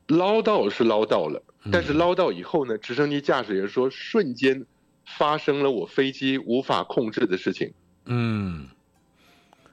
[0.07, 1.41] 捞到是捞到了。
[1.71, 4.65] 但是捞到以后呢，直升机驾驶员说，瞬间
[5.05, 7.73] 发生了我飞机无法控制的事情。
[8.07, 8.67] 嗯，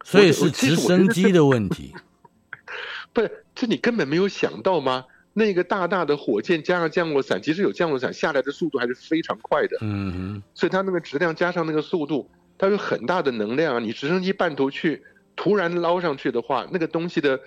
[0.04, 1.92] 所以是直升机的问题。
[3.12, 5.06] 不是，这你根本没有想到吗？
[5.40, 9.78] 那个大大的火箭加上降落伞，即使有降落伞下来的速度还是非常快的。
[9.80, 13.78] 嗯哼，所以它那个质量加上那个速度，它有很大的能量啊！
[13.80, 15.02] 你直升机半途去
[15.34, 17.40] 突然捞上去的话，那个东西的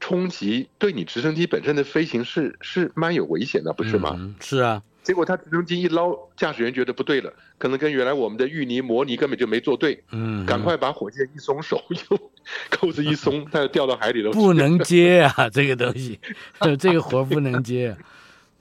[0.00, 4.16] 冲击对你直升机本身的飞行是是蛮有危险的，不是吗？
[4.18, 4.82] 嗯、是啊。
[5.06, 12.18] 结果他直升机一捞，驾驶员觉得不对了，可能跟原来我们的芋泥模拟根本就没做对，嗯，赶快把火箭一松手，又
[12.70, 14.32] 扣 子一松， 他就掉到海里了。
[14.32, 16.18] 不能接啊， 这个东西，
[16.80, 17.98] 这个活不能接啊。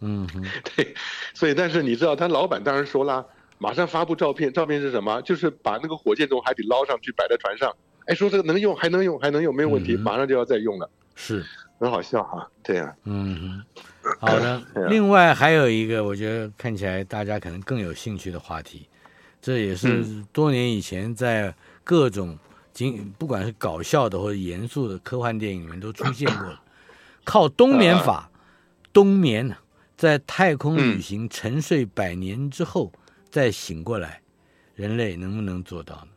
[0.01, 0.27] 嗯，
[0.75, 0.93] 对，
[1.33, 3.25] 所以但是你知道，他老板当然说啦，
[3.57, 5.19] 马上发布照片，照片是什么？
[5.23, 10.87] 就是把那个火箭从海底捞上去，摆在船上，哎，说这个能用，还能用，还能用，没有问题，马上就要再用了。
[11.15, 11.43] 是。
[11.79, 13.63] 很好笑哈，对呀，嗯，
[14.19, 14.61] 好的。
[14.89, 18.87] 另外还有一个，我觉得看起来大家可能更有兴趣的话题，
[19.41, 22.37] 这也是多年以前在各种
[22.73, 26.59] 经不管是搞笑的或者严肃的科幻电影里面都出现过的，
[27.23, 28.29] 靠冬眠法，
[28.93, 29.55] 冬眠
[29.97, 32.91] 在太空旅行沉睡百年之后
[33.29, 34.21] 再醒过来，
[34.75, 36.07] 人类能不能做到呢？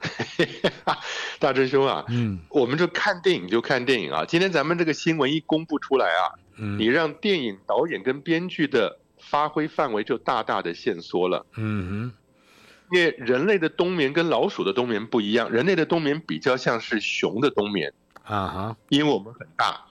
[1.38, 4.24] 大真兄啊，嗯，我们就看电影就看电影啊。
[4.26, 11.44] 今天咱们这个新闻一公布出来啊，嗯，你让电影导演跟编剧的发挥范围就大大的限缩了。
[11.56, 19.84] 嗯哼，因为人类的冬眠跟老鼠的冬眠不一样，人类的冬眠比较像是熊的冬眠啊哈，因为我们很大，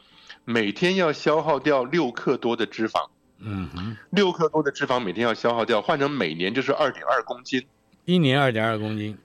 [0.46, 3.10] 每天要消耗掉六克多的脂肪。
[3.42, 7.66] 嗯哼，六克多的脂肪每天要消耗掉，换成每年就是二点二公斤，
[8.06, 9.18] 一年二点二公斤。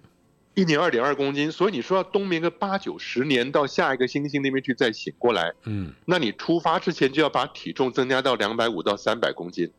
[0.55, 9.71] 一年二点二公斤，所以你说要冬眠个八九十年，到下一个星星那边去再醒过来，嗯，那你出发之前就要把体重增加到两百五到三百公斤。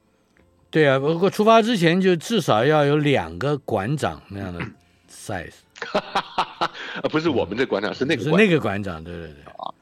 [0.69, 4.59] 对啊，不过出发之前就至少要有两个馆长那样的
[5.09, 5.53] size。
[5.93, 6.71] 啊，
[7.09, 9.35] 不是我们的馆长，是那个是那个馆长，对对对，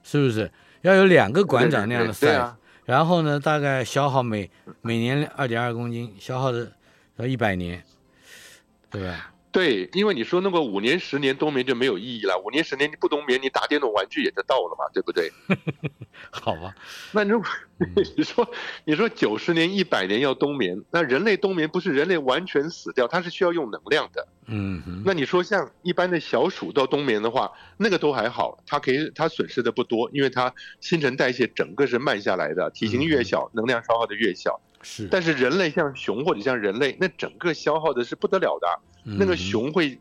[0.03, 0.51] 是不是
[0.81, 2.53] 要有两个馆长那样的 size？
[2.85, 4.51] 然后呢，大概消耗每
[4.81, 6.71] 每年二点二公斤，消耗的
[7.15, 7.83] 要一百年，
[8.91, 9.32] 对吧？
[9.53, 12.41] 对，因为你说那个五年十年冬眠就没有意义了。
[12.43, 15.31] 五年十年你不冬眠，你打电动玩具也就到了嘛，对不对？
[16.31, 16.73] 好吧，
[17.13, 17.47] 那如果
[18.17, 18.49] 你说
[18.83, 24.27] 你说九十年一百年要冬眠，那人类冬眠不是人类完全死掉，它是需要用能量的。
[24.47, 34.59] 嗯，那你说像一般的小鼠到冬眠的话，那个都还好，它可以它损失的不多，因为它新陈代谢整个是慢下来的，体型越小，能量消耗的越小。
[34.83, 38.67] 是，但是人类像熊或者像人类，那整个消耗的是不得了的。
[39.17, 39.99] 那个熊会，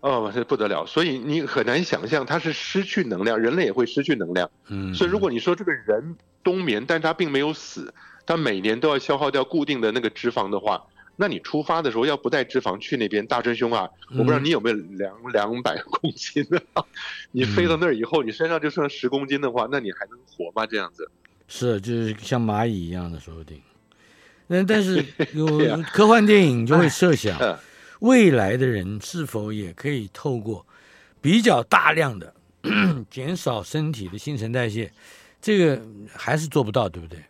[0.00, 4.50] 哦，是不得了，所以你很难想象它是失去能量，人类也会失去能量。
[4.68, 7.92] 嗯，所以如果你说这个人冬眠，但他并没有死，
[8.24, 10.82] 他每年都要消耗掉固定的那个脂肪的话，
[11.16, 16.60] 那你出发的时候要不带脂肪去那边，大真兄啊，我不知道你有没有两两百公斤的，
[17.30, 20.66] 你飞到那儿以后，你身上就剩十公斤的话，那你还能活吗？
[20.66, 21.10] 这样子？
[21.46, 23.60] 是，就是像蚂蚁一样的说不定。
[24.52, 25.46] 那但是 有
[25.92, 27.38] 科幻电影就会设想。
[28.00, 30.66] 未来的人是否也可以透过
[31.20, 32.34] 比较大量的
[33.10, 34.90] 减少身体的新陈代谢？
[35.40, 35.80] 这个
[36.16, 37.20] 还是做不到，对不对？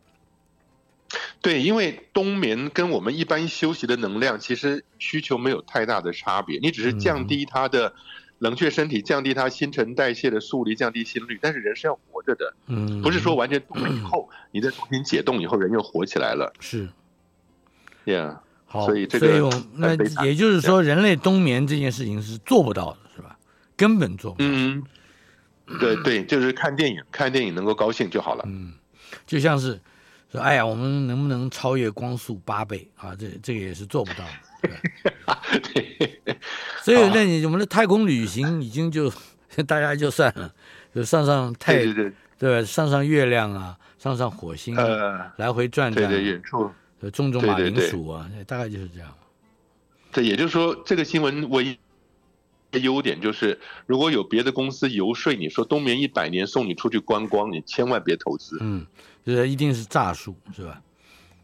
[1.42, 7.92] 对，因为冬眠跟我们一般休息的能量其实需求没有太大的差别，你只是降低它的
[8.38, 11.38] 冷却身体，降低它新陈代谢的速率，降低心率。
[11.42, 16.52] 但是人是要活着的，嗯，不是说完全冬眠以后你再重新解冻以后人又活起来了。
[16.60, 16.88] 是
[18.04, 18.36] ，Yeah。
[18.66, 23.36] 好，所以这个，所以那也就是说，人类冬眠这件事情是做不到的，是吧？
[23.76, 24.44] 根本做不到。
[24.48, 24.84] 嗯，
[25.80, 28.44] 对对，就是看电影，看电影能够高兴就好了。
[28.46, 28.72] 嗯，
[29.26, 29.80] 就像是
[30.30, 33.12] 说，哎呀，我们能不能超越光速八倍啊？
[33.18, 34.68] 这这个也是做不到的。
[35.74, 36.20] 对。
[36.82, 39.12] 所以，那你我们的太空旅行已经就
[39.66, 40.52] 大家就算了，
[40.94, 46.70] 就上上太对对对，上上月亮啊，上上火星，呃，来回转转，对对，远处。
[47.08, 49.14] 种种马铃薯啊，对对对，大概就是这样。
[50.10, 51.78] 这也就是说，这个新闻唯一
[52.72, 58.58] 的优点就是，如果有别的公司游说你说冬眠一百年送你出去观光，你千万别投资。
[58.60, 58.84] 嗯，
[59.24, 60.82] 这一定是诈术，是吧？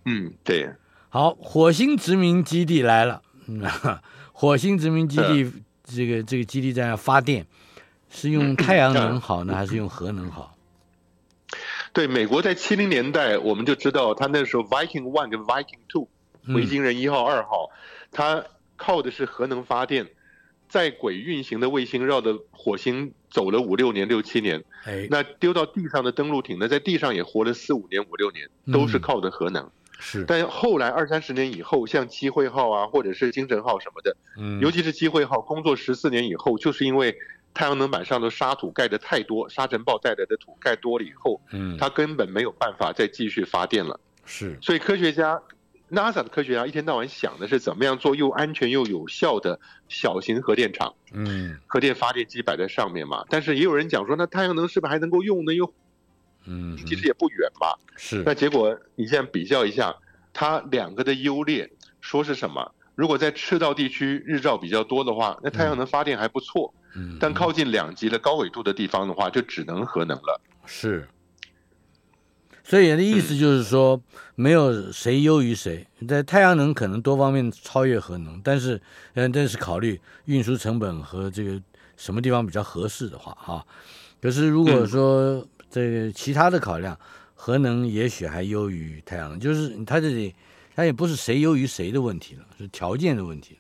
[0.04, 0.68] 嗯，对。
[1.08, 3.22] 好，火星殖民基地来了。
[3.46, 3.62] 嗯，
[4.32, 5.52] 火星殖民基地
[5.84, 7.46] 这个这个基地在那发电，
[8.10, 10.55] 是用太阳能好呢，还是用核能好？
[11.96, 16.08] 对，美国在七零年代，我们就知道，他那时候 Viking One 跟 Viking Two，
[16.48, 17.70] 维京人一号、二号，
[18.12, 18.44] 它
[18.76, 20.06] 靠的是核能发电，
[20.68, 29.70] 在轨运行的卫星绕着火星走了五六年、六七年，哎，那丢到地上的登陆艇呢，在地上也活了四五年、五六年，都是靠的核能。
[29.98, 37.16] 是，但后来二三十年以后，像机会号啊，或者是精神号什么的，嗯，尤其是机会号工作十四年以后，就是因为
[37.56, 43.98] 太阳能板上的沙土盖的太多，沙尘暴带来的土盖多了以后，嗯，它根本没有办法再继续发电了。
[44.26, 45.40] 是，所以科学家
[45.90, 53.24] ，NASA 的科学家一天到晚想的是怎么样做又安全又有效的小型核电厂，嗯，核电发电机摆在上面嘛。
[53.30, 55.54] 但是也有人讲说，那太阳能是不是还能够用呢？
[55.54, 55.72] 又
[56.44, 57.78] 嗯，其实也不远吧。
[57.96, 58.22] 是。
[58.26, 59.96] 那结果你现在比较一下，
[60.34, 61.70] 它两个的优劣，
[62.02, 62.72] 说是什么？
[62.94, 66.74] 如果在赤道地区日照比较多的话，那太阳能发电还不错。
[66.74, 66.82] 嗯。
[67.20, 70.40] 但靠近两极的高纬度的地方的话，就只能核能了。
[70.64, 71.08] 是。
[72.64, 74.02] 所以人的意思就是说，
[74.34, 75.86] 没有谁优于谁。
[76.08, 78.80] 在太阳能可能多方面超越核能，但是，
[79.14, 81.62] 嗯，但是考虑运输成本和这个
[81.96, 83.64] 什么地方比较合适的话，哈。
[84.20, 86.98] 可是如果说，这个其他的考量，
[87.36, 90.34] 核能也许还优于太阳能，就是它这里，
[90.74, 93.56] 它也不是谁优于谁的问题了，是条件的问题。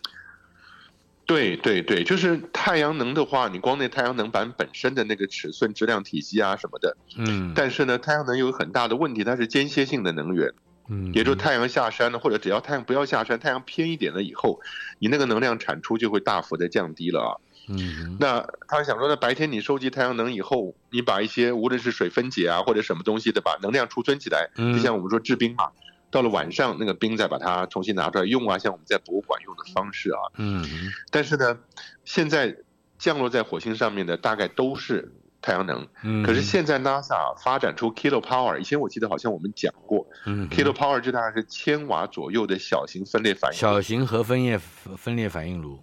[1.26, 10.52] 对对对，就是太阳能的话，你光那太阳能板本身的那个尺寸、质量、体积啊什么的，嗯，但是呢，太阳能有很大的问题，它是间歇性的能源，
[10.88, 14.60] 嗯，也就是太阳下山了，或者只要太阳不要下山，太阳偏一点了以后，
[15.00, 17.32] 你那个能量产出就会大幅的降低了啊。
[17.68, 25.64] 嗯，那他想说，那白天你收集太阳能以后，你把一些无论是水分解啊或者什么东西的，把能量储存起来，就像我们说制冰嘛，
[26.10, 30.20] 到了晚上那个冰再把它重新拿出来用啊，像我们在博物馆用的方式啊。
[30.36, 30.64] 嗯，
[31.10, 31.58] 但是呢，
[32.04, 32.56] 现在
[32.98, 35.86] 降落在火星上面的大概都是太阳能。
[36.02, 44.58] 嗯，可是现在 NASA 发展出 Kilopower，以前我记得好像我们讲过，嗯，Kilopower 就大概是千瓦左右的小型分裂反应，小型核分裂
[44.96, 45.78] 分裂反应炉。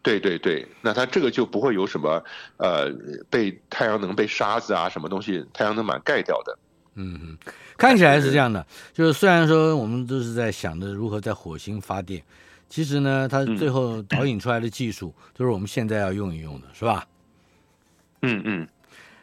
[0.00, 2.24] 对对对，那它这个就不会有什么，
[2.56, 2.90] 呃，
[3.28, 6.58] 被太阳能被沙子啊什么东西太阳能板盖掉的。
[6.94, 7.38] 嗯嗯，
[7.78, 12.20] 看起来是这样的，就是虽然说我们都是在想着如何在火星发电，
[12.68, 17.06] 其实呢，它最后导引出来的技术就是我们现在要用一用的，是吧？
[18.22, 18.68] 嗯嗯，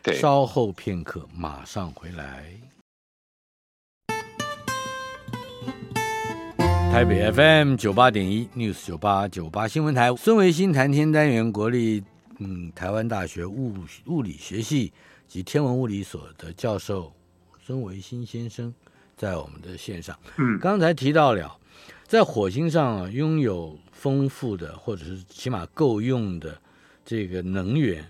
[0.01, 0.15] 对。
[0.15, 2.45] 稍后片刻，马上回来。
[6.93, 12.01] 台北 FM 九八点一 News 九八九八新闻台，孙维新谈天单元，国立
[12.37, 13.73] 嗯台湾大学物
[14.05, 14.93] 物理学系
[15.27, 17.11] 及天文物理所的教授
[17.65, 18.71] 孙维新先生
[19.17, 20.15] 在我们的线上。
[20.37, 21.57] 嗯，刚才提到了，
[22.05, 26.61] 在火星上啊，拥有丰富的或者是起码够用的
[27.03, 28.05] 这个能源，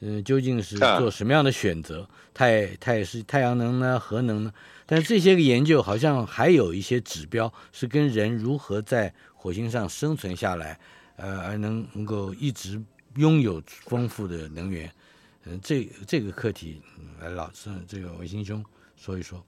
[0.00, 2.08] 嗯，究竟是做什么样的选择？
[2.32, 4.50] 太太是太阳能呢，核能呢？
[4.86, 10.80] 但是这些个研究好像还有一些指标是跟人如何在火星上生存下来，
[11.16, 12.82] 呃，而能能够一直
[13.16, 14.90] 拥有丰富的能源，
[15.44, 16.80] 嗯、呃，这这个课题，
[17.20, 18.64] 来老师这个维新兄
[19.04, 19.44] 说一说。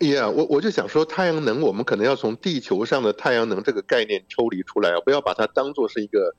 [0.00, 6.34] 呀、yeah，我我就想说，太阳能我们可能要从地球上的太阳能这个概念抽离出来啊，不要把它当做是一个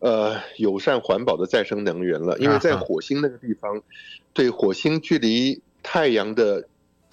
[0.00, 3.80] 呃友善环保的再生能源了，因为在火星那个地方，
[4.34, 6.68] 对火星距离太阳的。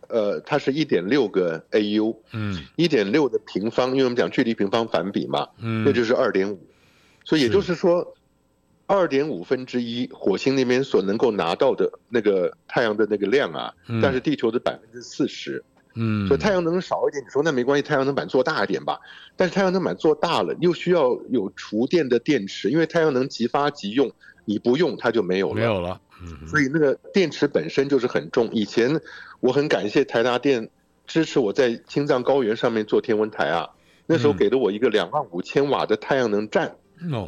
[0.08, 6.60] 呃，它是一点六个 AU，嗯，一点六的平方，因为我们讲距离平方反比嘛，嗯，那就是二点五，
[7.24, 8.14] 所以也就是说，
[8.88, 15.64] 二点五分之一火星那边所能够拿到的那个太阳的那个量啊，嗯、但是地球的百分之四十，
[15.96, 19.00] 嗯，所以太阳能少一点，你说那没关系，太阳能板做大一点吧，
[19.36, 24.12] 但是太阳能板做大了又需要有储电的电池，因为太阳能即发即用，
[24.46, 26.00] 你不用它就没有了，没有了。
[26.48, 28.50] 所以那个电池本身就是很重。
[28.52, 29.02] 以前
[29.40, 30.70] 我很感谢台达电
[31.06, 33.70] 支持我在青藏高原上面做天文台啊，
[34.06, 36.76] 那时候给了我一个两万五千瓦的太阳能站。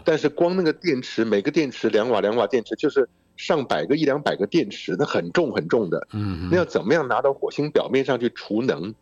[0.06, 6.08] 但是光那个电池，每个电池两瓦两瓦电池就是上百个一两百个电池，那很重很重的。
[6.14, 8.94] 嗯，那要怎么样拿到火星表面上去储能？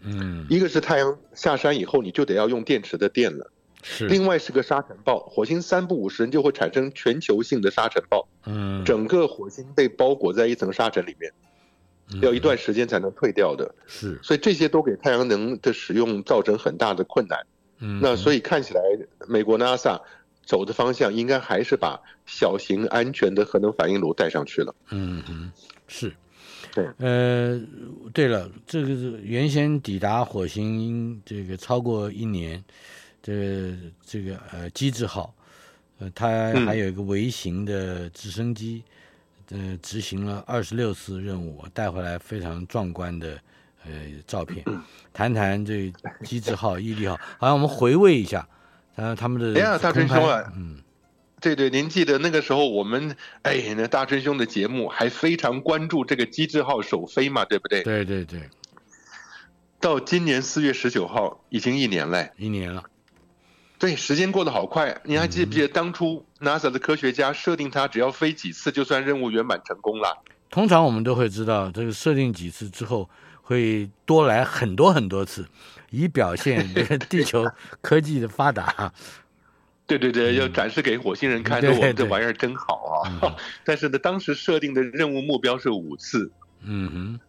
[0.00, 3.50] 嗯，一个是太阳下山以后你就得要用电池的电了。
[3.82, 11.30] 是，另外是个沙尘暴，火星三不五时就会产生全球性的沙尘暴，嗯，整个火星被包裹在一层沙尘里面，
[12.22, 17.38] 要一段时间才能退掉的，是，所以这些都给太阳能的使用造成很大的困难，
[17.84, 18.80] 嗯，那所以看起来
[19.28, 20.00] 美国 NASA
[20.44, 25.52] 走的方向应该还是把小型安全的核能反应炉带上去了，嗯嗯，
[25.86, 26.10] 是，
[26.72, 27.60] 对，呃，
[28.14, 32.64] 对了，这个是原先抵达火星这个超过一年。
[33.26, 35.34] 这个这个呃机制号，
[35.98, 38.82] 呃，它还有一个微型的直升机，
[39.48, 43.40] 嗯、呃，执行了二十六次任务，带回来非常壮观的
[43.84, 43.92] 呃
[44.26, 44.64] 照片。
[45.12, 45.92] 谈谈这
[46.24, 48.48] 机智号、毅力号，好像我们回味一下，
[48.96, 49.60] 呃，他们的。
[49.60, 50.82] 哎呀，大春兄啊，嗯，
[51.40, 57.82] 对对，您记得那个时候我们哎，那大春兄的节目还非常关注这个机智号首飞嘛，对不对？
[57.82, 58.48] 对对对。
[59.78, 62.84] 到今年四月十九号已经一年了，一年了。
[63.78, 65.00] 对，时间过得好快。
[65.04, 70.22] 你还记不记得当初 NASA 的科学家设定它只要飞几次就算任务圆满成功了？
[70.54, 73.10] 通常我们都会知道，这个设定几次之后
[73.42, 75.44] 会多来很多很多次，
[75.90, 76.64] 以表现
[77.10, 77.44] 地球
[77.80, 78.92] 科技的发达。
[79.84, 83.34] 对对对，要展示给火星人看， 说我们这玩意儿真好啊！
[83.66, 86.30] 但是呢，当时设定的任务目标是五次。
[86.62, 87.20] 嗯哼，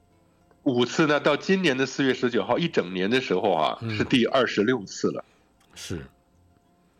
[0.61, 5.25] 五次呢，到今年的四月十九号一整年的时候啊，是第二十六次了。
[5.73, 5.99] 是，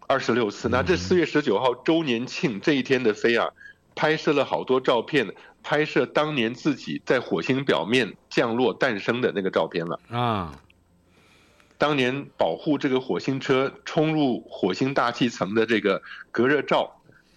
[0.07, 0.69] 二十六次。
[0.69, 3.47] 那这四月十九号周年庆这一天的飞啊，
[3.95, 5.33] 拍摄了好多照片，
[5.63, 10.53] 拍摄当年自己在火星表面降落诞生的那个照片了啊。
[11.77, 16.89] 当年保护这个火星车冲入火星大气层的这个隔热罩，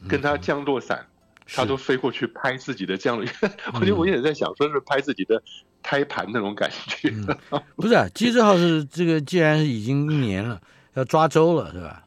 [0.08, 1.06] 跟它降落伞，
[1.46, 3.26] 他都飞过去拍自己的降落。
[3.74, 5.42] 我觉得我也在想，说是拍自己的
[5.82, 7.08] 胎盘那种感觉。
[7.08, 7.26] 嗯、
[7.74, 10.60] 不是、啊，机智号是这个，既然已经一年了，
[10.94, 11.86] 要抓周了，是吧？
[11.86, 12.02] 啊，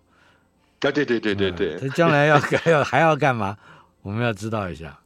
[0.79, 1.77] 对对对对对。
[1.79, 3.57] 他、嗯、将来要还 要还要干嘛？
[4.01, 4.97] 我们要知道一下。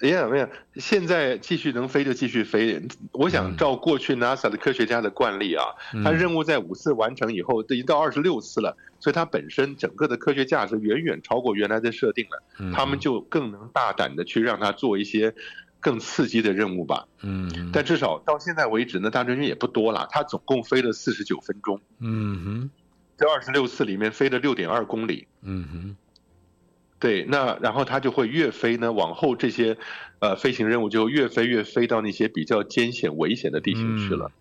[0.00, 2.80] 没有没有，现在继续能飞就继续飞。
[3.10, 5.64] 我想照过去 NASA 的科学家的惯例啊，
[6.04, 12.72] 他任务在五次完成以后，都已经到二十六次了，所以它本身整个的科学价值远远超过原来的设定了。
[12.72, 15.34] 他们就更能大胆的去让他做一些
[15.80, 17.08] 更刺激的任务吧。
[17.22, 20.06] 嗯，但至少到现在为止呢，大专军也不多了。
[20.12, 21.80] 他总共飞了四十九分钟。
[21.98, 22.70] 嗯哼，
[23.16, 25.26] 这二十六次里面飞了六点二公里。
[25.42, 25.96] 嗯哼。
[27.00, 29.76] 对，那然后它就会越飞呢，往后这些，
[30.18, 34.26] 呃，飞行任务就越飞越飞到那些比较艰险危险的地形去了。
[34.26, 34.32] 嗯、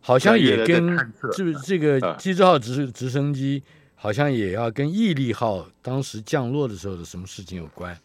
[0.00, 0.96] 好像也跟
[1.32, 3.64] 这这个机智号直直升机，
[3.96, 7.98] 好像也要跟毅力号当时降落的时候的什么事情有关。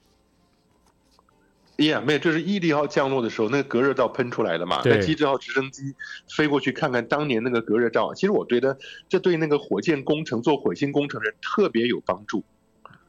[1.77, 4.81] 呀，没有，就是毅力号降落的时候，那个隔热罩喷出来的嘛。
[4.85, 5.93] 那机智号直升机
[6.35, 8.77] 飞过去看看当年那个隔热罩，其实我觉得
[9.07, 12.43] 这对那个火箭工程做火星工程人特别有帮助。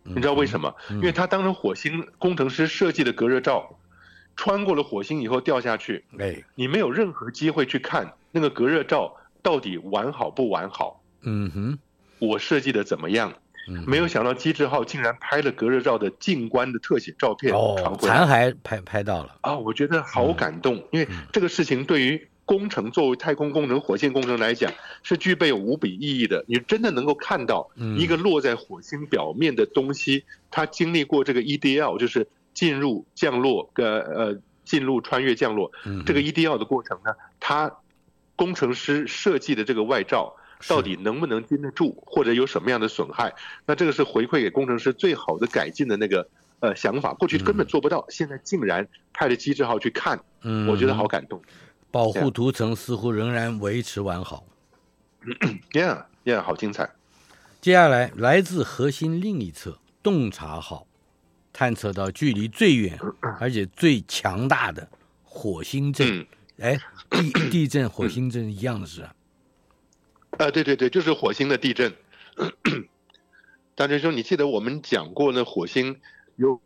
[0.05, 0.75] 你知道为什么？
[0.91, 3.79] 因为他当成火星工程师设计的隔热罩，
[4.37, 11.03] 穿过了火星以后掉下去，哎，你没有任何机会去看那个隔热罩到底完好不完好。
[11.23, 11.79] 嗯哼，
[12.19, 13.33] 我设计的怎么样？
[13.87, 19.57] 没有想到机智号竟然拍了隔热罩的近观的特写照片，哦，残骸拍拍到了啊！
[19.57, 22.29] 我觉得好感动，因为这个事情对于。
[22.47, 24.71] 工程作为太空工程、火箭工程来讲，
[25.03, 26.45] 是具备有无比意义的。
[26.47, 35.71] 你真的能够看到一个落在火星表面的东西，它经历过这个 EDL，就是进入、降落、呃呃进入、穿越、降落
[36.07, 37.73] 这个 EDL 的过程呢，它
[38.37, 40.35] 工程师设计的这个外罩
[40.67, 43.35] 到底能不能经得住，或者有什么样的损害？
[43.67, 46.29] 那这个是回馈给工程师最好的改进的那个
[46.61, 47.15] 呃想法。
[47.15, 50.19] 过去根本做不到，现在竟然派了机智号去看，
[50.69, 51.41] 我觉得好感动。
[51.95, 54.45] 保护涂层似乎仍然维持完好。
[55.71, 56.91] Yeah，Yeah，好精彩。
[57.61, 60.89] 接下来，来自核心另一侧，洞察号
[61.53, 62.99] 探测到距离最远
[63.39, 64.89] 而且最强大的
[65.23, 66.27] 火星阵。
[66.59, 66.77] 哎，
[67.09, 69.15] 地 地震、火星阵一样的是啊。
[70.39, 71.95] 啊，对对对，就是火星的地震。
[73.77, 76.01] 大师兄，你记得我们讲过那火星
[76.35, 76.61] 有？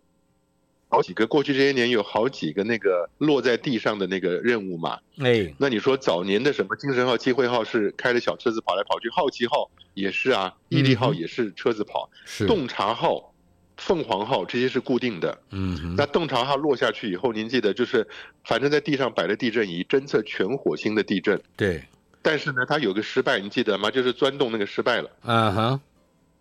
[0.90, 4.98] 好几个，过去这些年有好几个那个落在地上的那个任务嘛。
[5.18, 13.34] 哎，那你说早年的什么精神号、机会号是开着小车子跑来跑去，好奇号也是啊，毅力号也是车子跑，是洞察号、
[13.76, 15.38] 凤凰号这些是固定的。
[15.50, 18.08] 嗯，那洞察号落下去以后，您记得就是，
[18.44, 21.38] 反正在地上摆了地震仪，侦测全火星的地震。
[21.54, 21.84] 对，
[22.22, 23.90] 但是呢，它有个失败，你记得吗？
[23.90, 25.10] 就是钻洞那个失败了。
[25.24, 25.80] 嗯哼，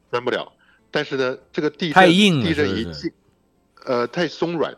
[0.10, 0.54] 钻不了。
[0.89, 2.88] 但是呢，这个地震太硬了，地震仪。
[3.88, 4.76] 呃，太松软，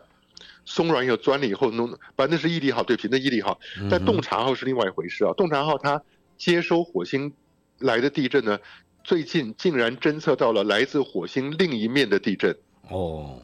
[0.64, 3.58] 松软又钻了以后弄，把那是毅力号，对不起，那毅力号。
[3.90, 5.32] 但洞察号是另外一回事啊。
[5.36, 6.00] 洞察号它
[6.38, 7.32] 接收火星
[7.78, 8.58] 来的地震呢，
[9.02, 12.56] 最近竟然侦测到了来自火星另一面的地震。
[12.88, 13.42] 哦，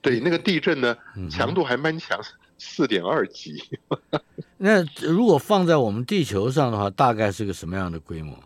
[0.00, 0.96] 对，那个地震呢，
[1.30, 2.18] 强度还蛮强，
[2.56, 3.62] 四点二级。
[4.56, 8.38] 那如果放在我们地球上的话，大概是个什么样的规模？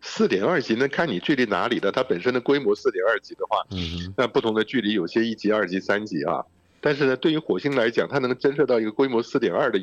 [0.00, 1.90] 四点二级，那看你距离哪里的。
[1.90, 6.44] 它本身的规模四点二级的话，嗯，那不同的距离有些一级、二级、三级啊。
[6.80, 9.78] 但是呢，对于火星来讲，它能侦测到一个规模四点二的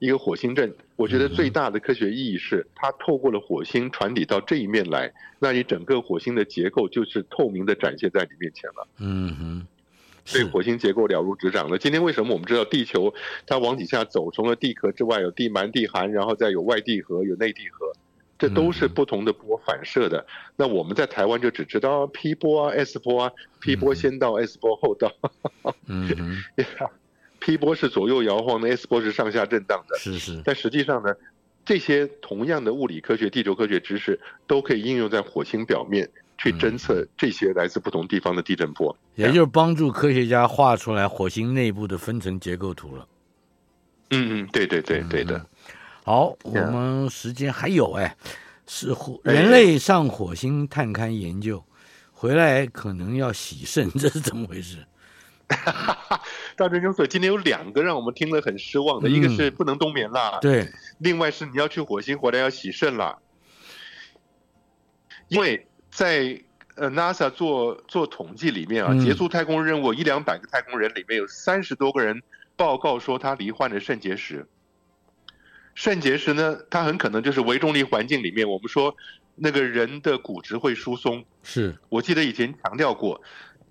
[0.00, 8.88] 一个火星阵，我觉得最大的科学意义是，它透过了火星传递到这一面来，那你整个火星的结构就是透明的展现在你面前了。
[8.98, 9.66] 嗯哼，
[10.32, 11.78] 对火星结构了如指掌了。
[11.78, 13.14] 今天为什么我们知道地球
[13.46, 17.92] 它往底下走，除了地壳之外，有地幔、地函，然后再有外地核、有内地核。
[18.38, 20.26] 这都是不同的波反射的。
[20.56, 25.12] 那我们在台湾就只知道 P 波啊、S 波啊，P 波先到，S 波后到。
[25.86, 26.42] 嗯
[27.40, 29.98] P 波是左右摇晃的，S 波是上下震荡的。
[29.98, 30.40] 是是。
[30.44, 31.14] 但实际上呢，
[31.64, 36.08] 这些同样的物理科学、地球科学知识都可以应用在火星表面，
[36.38, 43.06] 去侦测这些来自不同地方的地震波，也就是帮助科学家画出来火星内部的分层结构图了。
[44.10, 45.44] 嗯嗯，对对对对的。
[46.04, 48.16] 好，我们时间还有哎，
[48.66, 51.64] 是火人类上火星探勘研究，
[52.12, 54.86] 回来可能要洗肾， 这是怎么回事？
[56.56, 63.18] 大专研究所今天有两个让我们听了很失望的，一个是不能冬眠了，对，另外是你要去火星回来要洗肾了，
[65.28, 65.66] 因为。
[65.96, 66.42] 在
[66.74, 72.20] 呃 NASA 做做统计里面啊，结束太空任务一两百个太空人里面有三十多个人
[72.56, 74.44] 报告说他罹患了肾结石。
[75.74, 78.96] 肾结石呢，它很可能就是微重力环境里面，我们说
[79.34, 81.24] 那个人的骨质会疏松。
[81.42, 83.20] 是我记得以前强调过，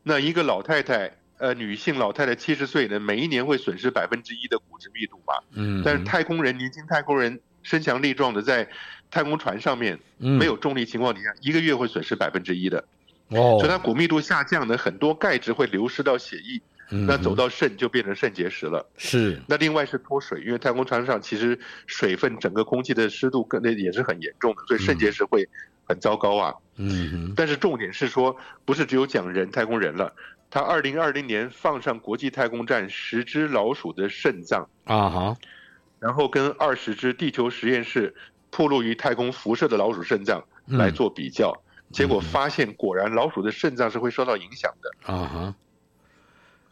[0.03, 5.33] 那一个老太太，呃，女性老太太七十岁呢，每一年会损失百分之一的骨质密度嘛。
[5.53, 5.81] 嗯。
[5.83, 8.67] 但是太空人，年轻太空人身强力壮的在。
[9.11, 12.83] 太空船上面没有重力情况底下，嗯、一个月会损失百分之一的，
[13.27, 18.85] 哦，所以它骨密度下降呢，很多钙质会流失到血液，嗯、那走到肾就变成肾结石了。
[18.97, 25.47] 是，那另外是脱水，因为太空船上其实水分整个空气的湿度跟那也是很严重的，所以肾结石会
[25.85, 26.53] 很糟糕啊。
[26.75, 30.13] 嗯，但是重点是说，不是只有讲人太空人了，
[30.49, 35.37] 他二零二零年放上国际太空站十只老鼠的肾脏啊哈，
[35.99, 38.13] 然后跟二十只地球实验室。
[38.55, 45.55] 暴露于太空辐射的老鼠肾脏来做比较，嗯、结果发现果然老鼠的肾脏是会受到影响的啊哈。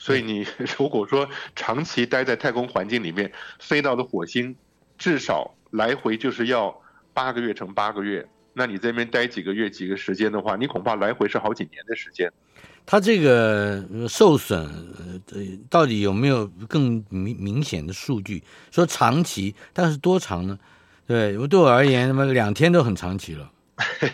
[0.02, 0.44] 所以你
[0.80, 4.56] 如果说长期待在太空环境里面，飞到了火星，
[4.98, 6.76] 至少来回就是要
[7.14, 8.28] 八个月乘八个月。
[8.54, 12.34] 那你在那边待几个月几个时间的话，你恐怕来回是好几年的时间。
[12.84, 14.68] 它这个受损，
[15.70, 18.44] 到底有没有更明明显的数据？
[18.72, 20.58] 说长期，但是多长呢？
[21.06, 23.52] 对，我对我而言，那么两天都很长期了。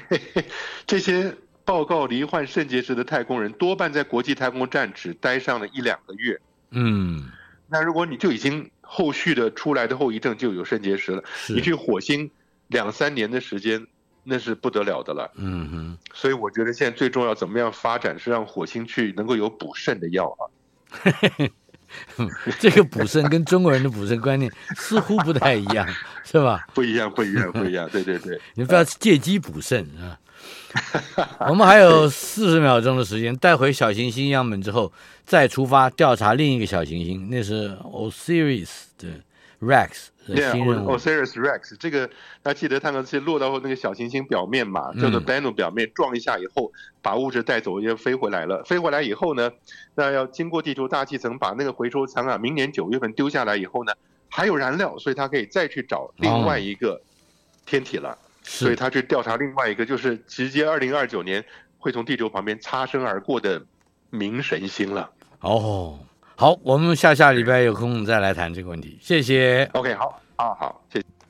[0.85, 1.33] 这些
[1.67, 6.39] 报告罹患肾结石的太空人，多半在国际太空站只待上了一两个月。
[6.71, 7.29] 嗯，
[7.67, 12.31] 那如果你就已经后续的出来的后遗症就有肾结石了，你去火星
[12.67, 13.85] 两三年的时间，
[14.23, 15.29] 那是不得了的了。
[15.35, 20.47] 嗯哼，所以我觉得现在最重要怎么样发展，是让火星去能够有补肾的药啊。
[22.59, 25.85] 这个补肾跟中国人的补肾观念似乎不太一样，
[26.23, 26.65] 是吧？
[26.73, 27.89] 不一样，不一样，不一样。
[27.89, 30.17] 对对对，你不要借机补肾啊！
[31.49, 34.91] 我们还有四十秒钟的时间，带回小行星样本之后，
[35.25, 39.07] 再出发调查另一个小行星，那是 Osiris 的
[39.61, 40.07] Rex。
[40.27, 42.05] Yeah，Osiris Rex 这个，
[42.43, 46.69] 大家记得探测器落到那个小行星表面嘛，叫做 Bennu 表面撞一下以后，
[47.01, 48.61] 把物质带走，又飞回来了。
[48.65, 49.49] 飞回来以后呢，
[49.95, 53.93] 那要经过地球大气层，把那个回收舱啊，明年九月份丢下来以后呢，
[54.27, 57.01] 还有燃料，所以它可以再去找另外一个
[57.65, 58.17] 天体了。
[58.47, 61.43] 所以他去调查另外一个，就是直接二零二九年
[61.77, 63.61] 会从地球旁边擦身而过的
[64.11, 65.09] 冥神星了。
[65.41, 65.99] 哦。
[66.39, 68.95] 好，我们下下礼拜有空再来谈这个问题。
[69.01, 69.67] 谢谢。
[69.73, 71.05] OK，好，啊好，谢谢。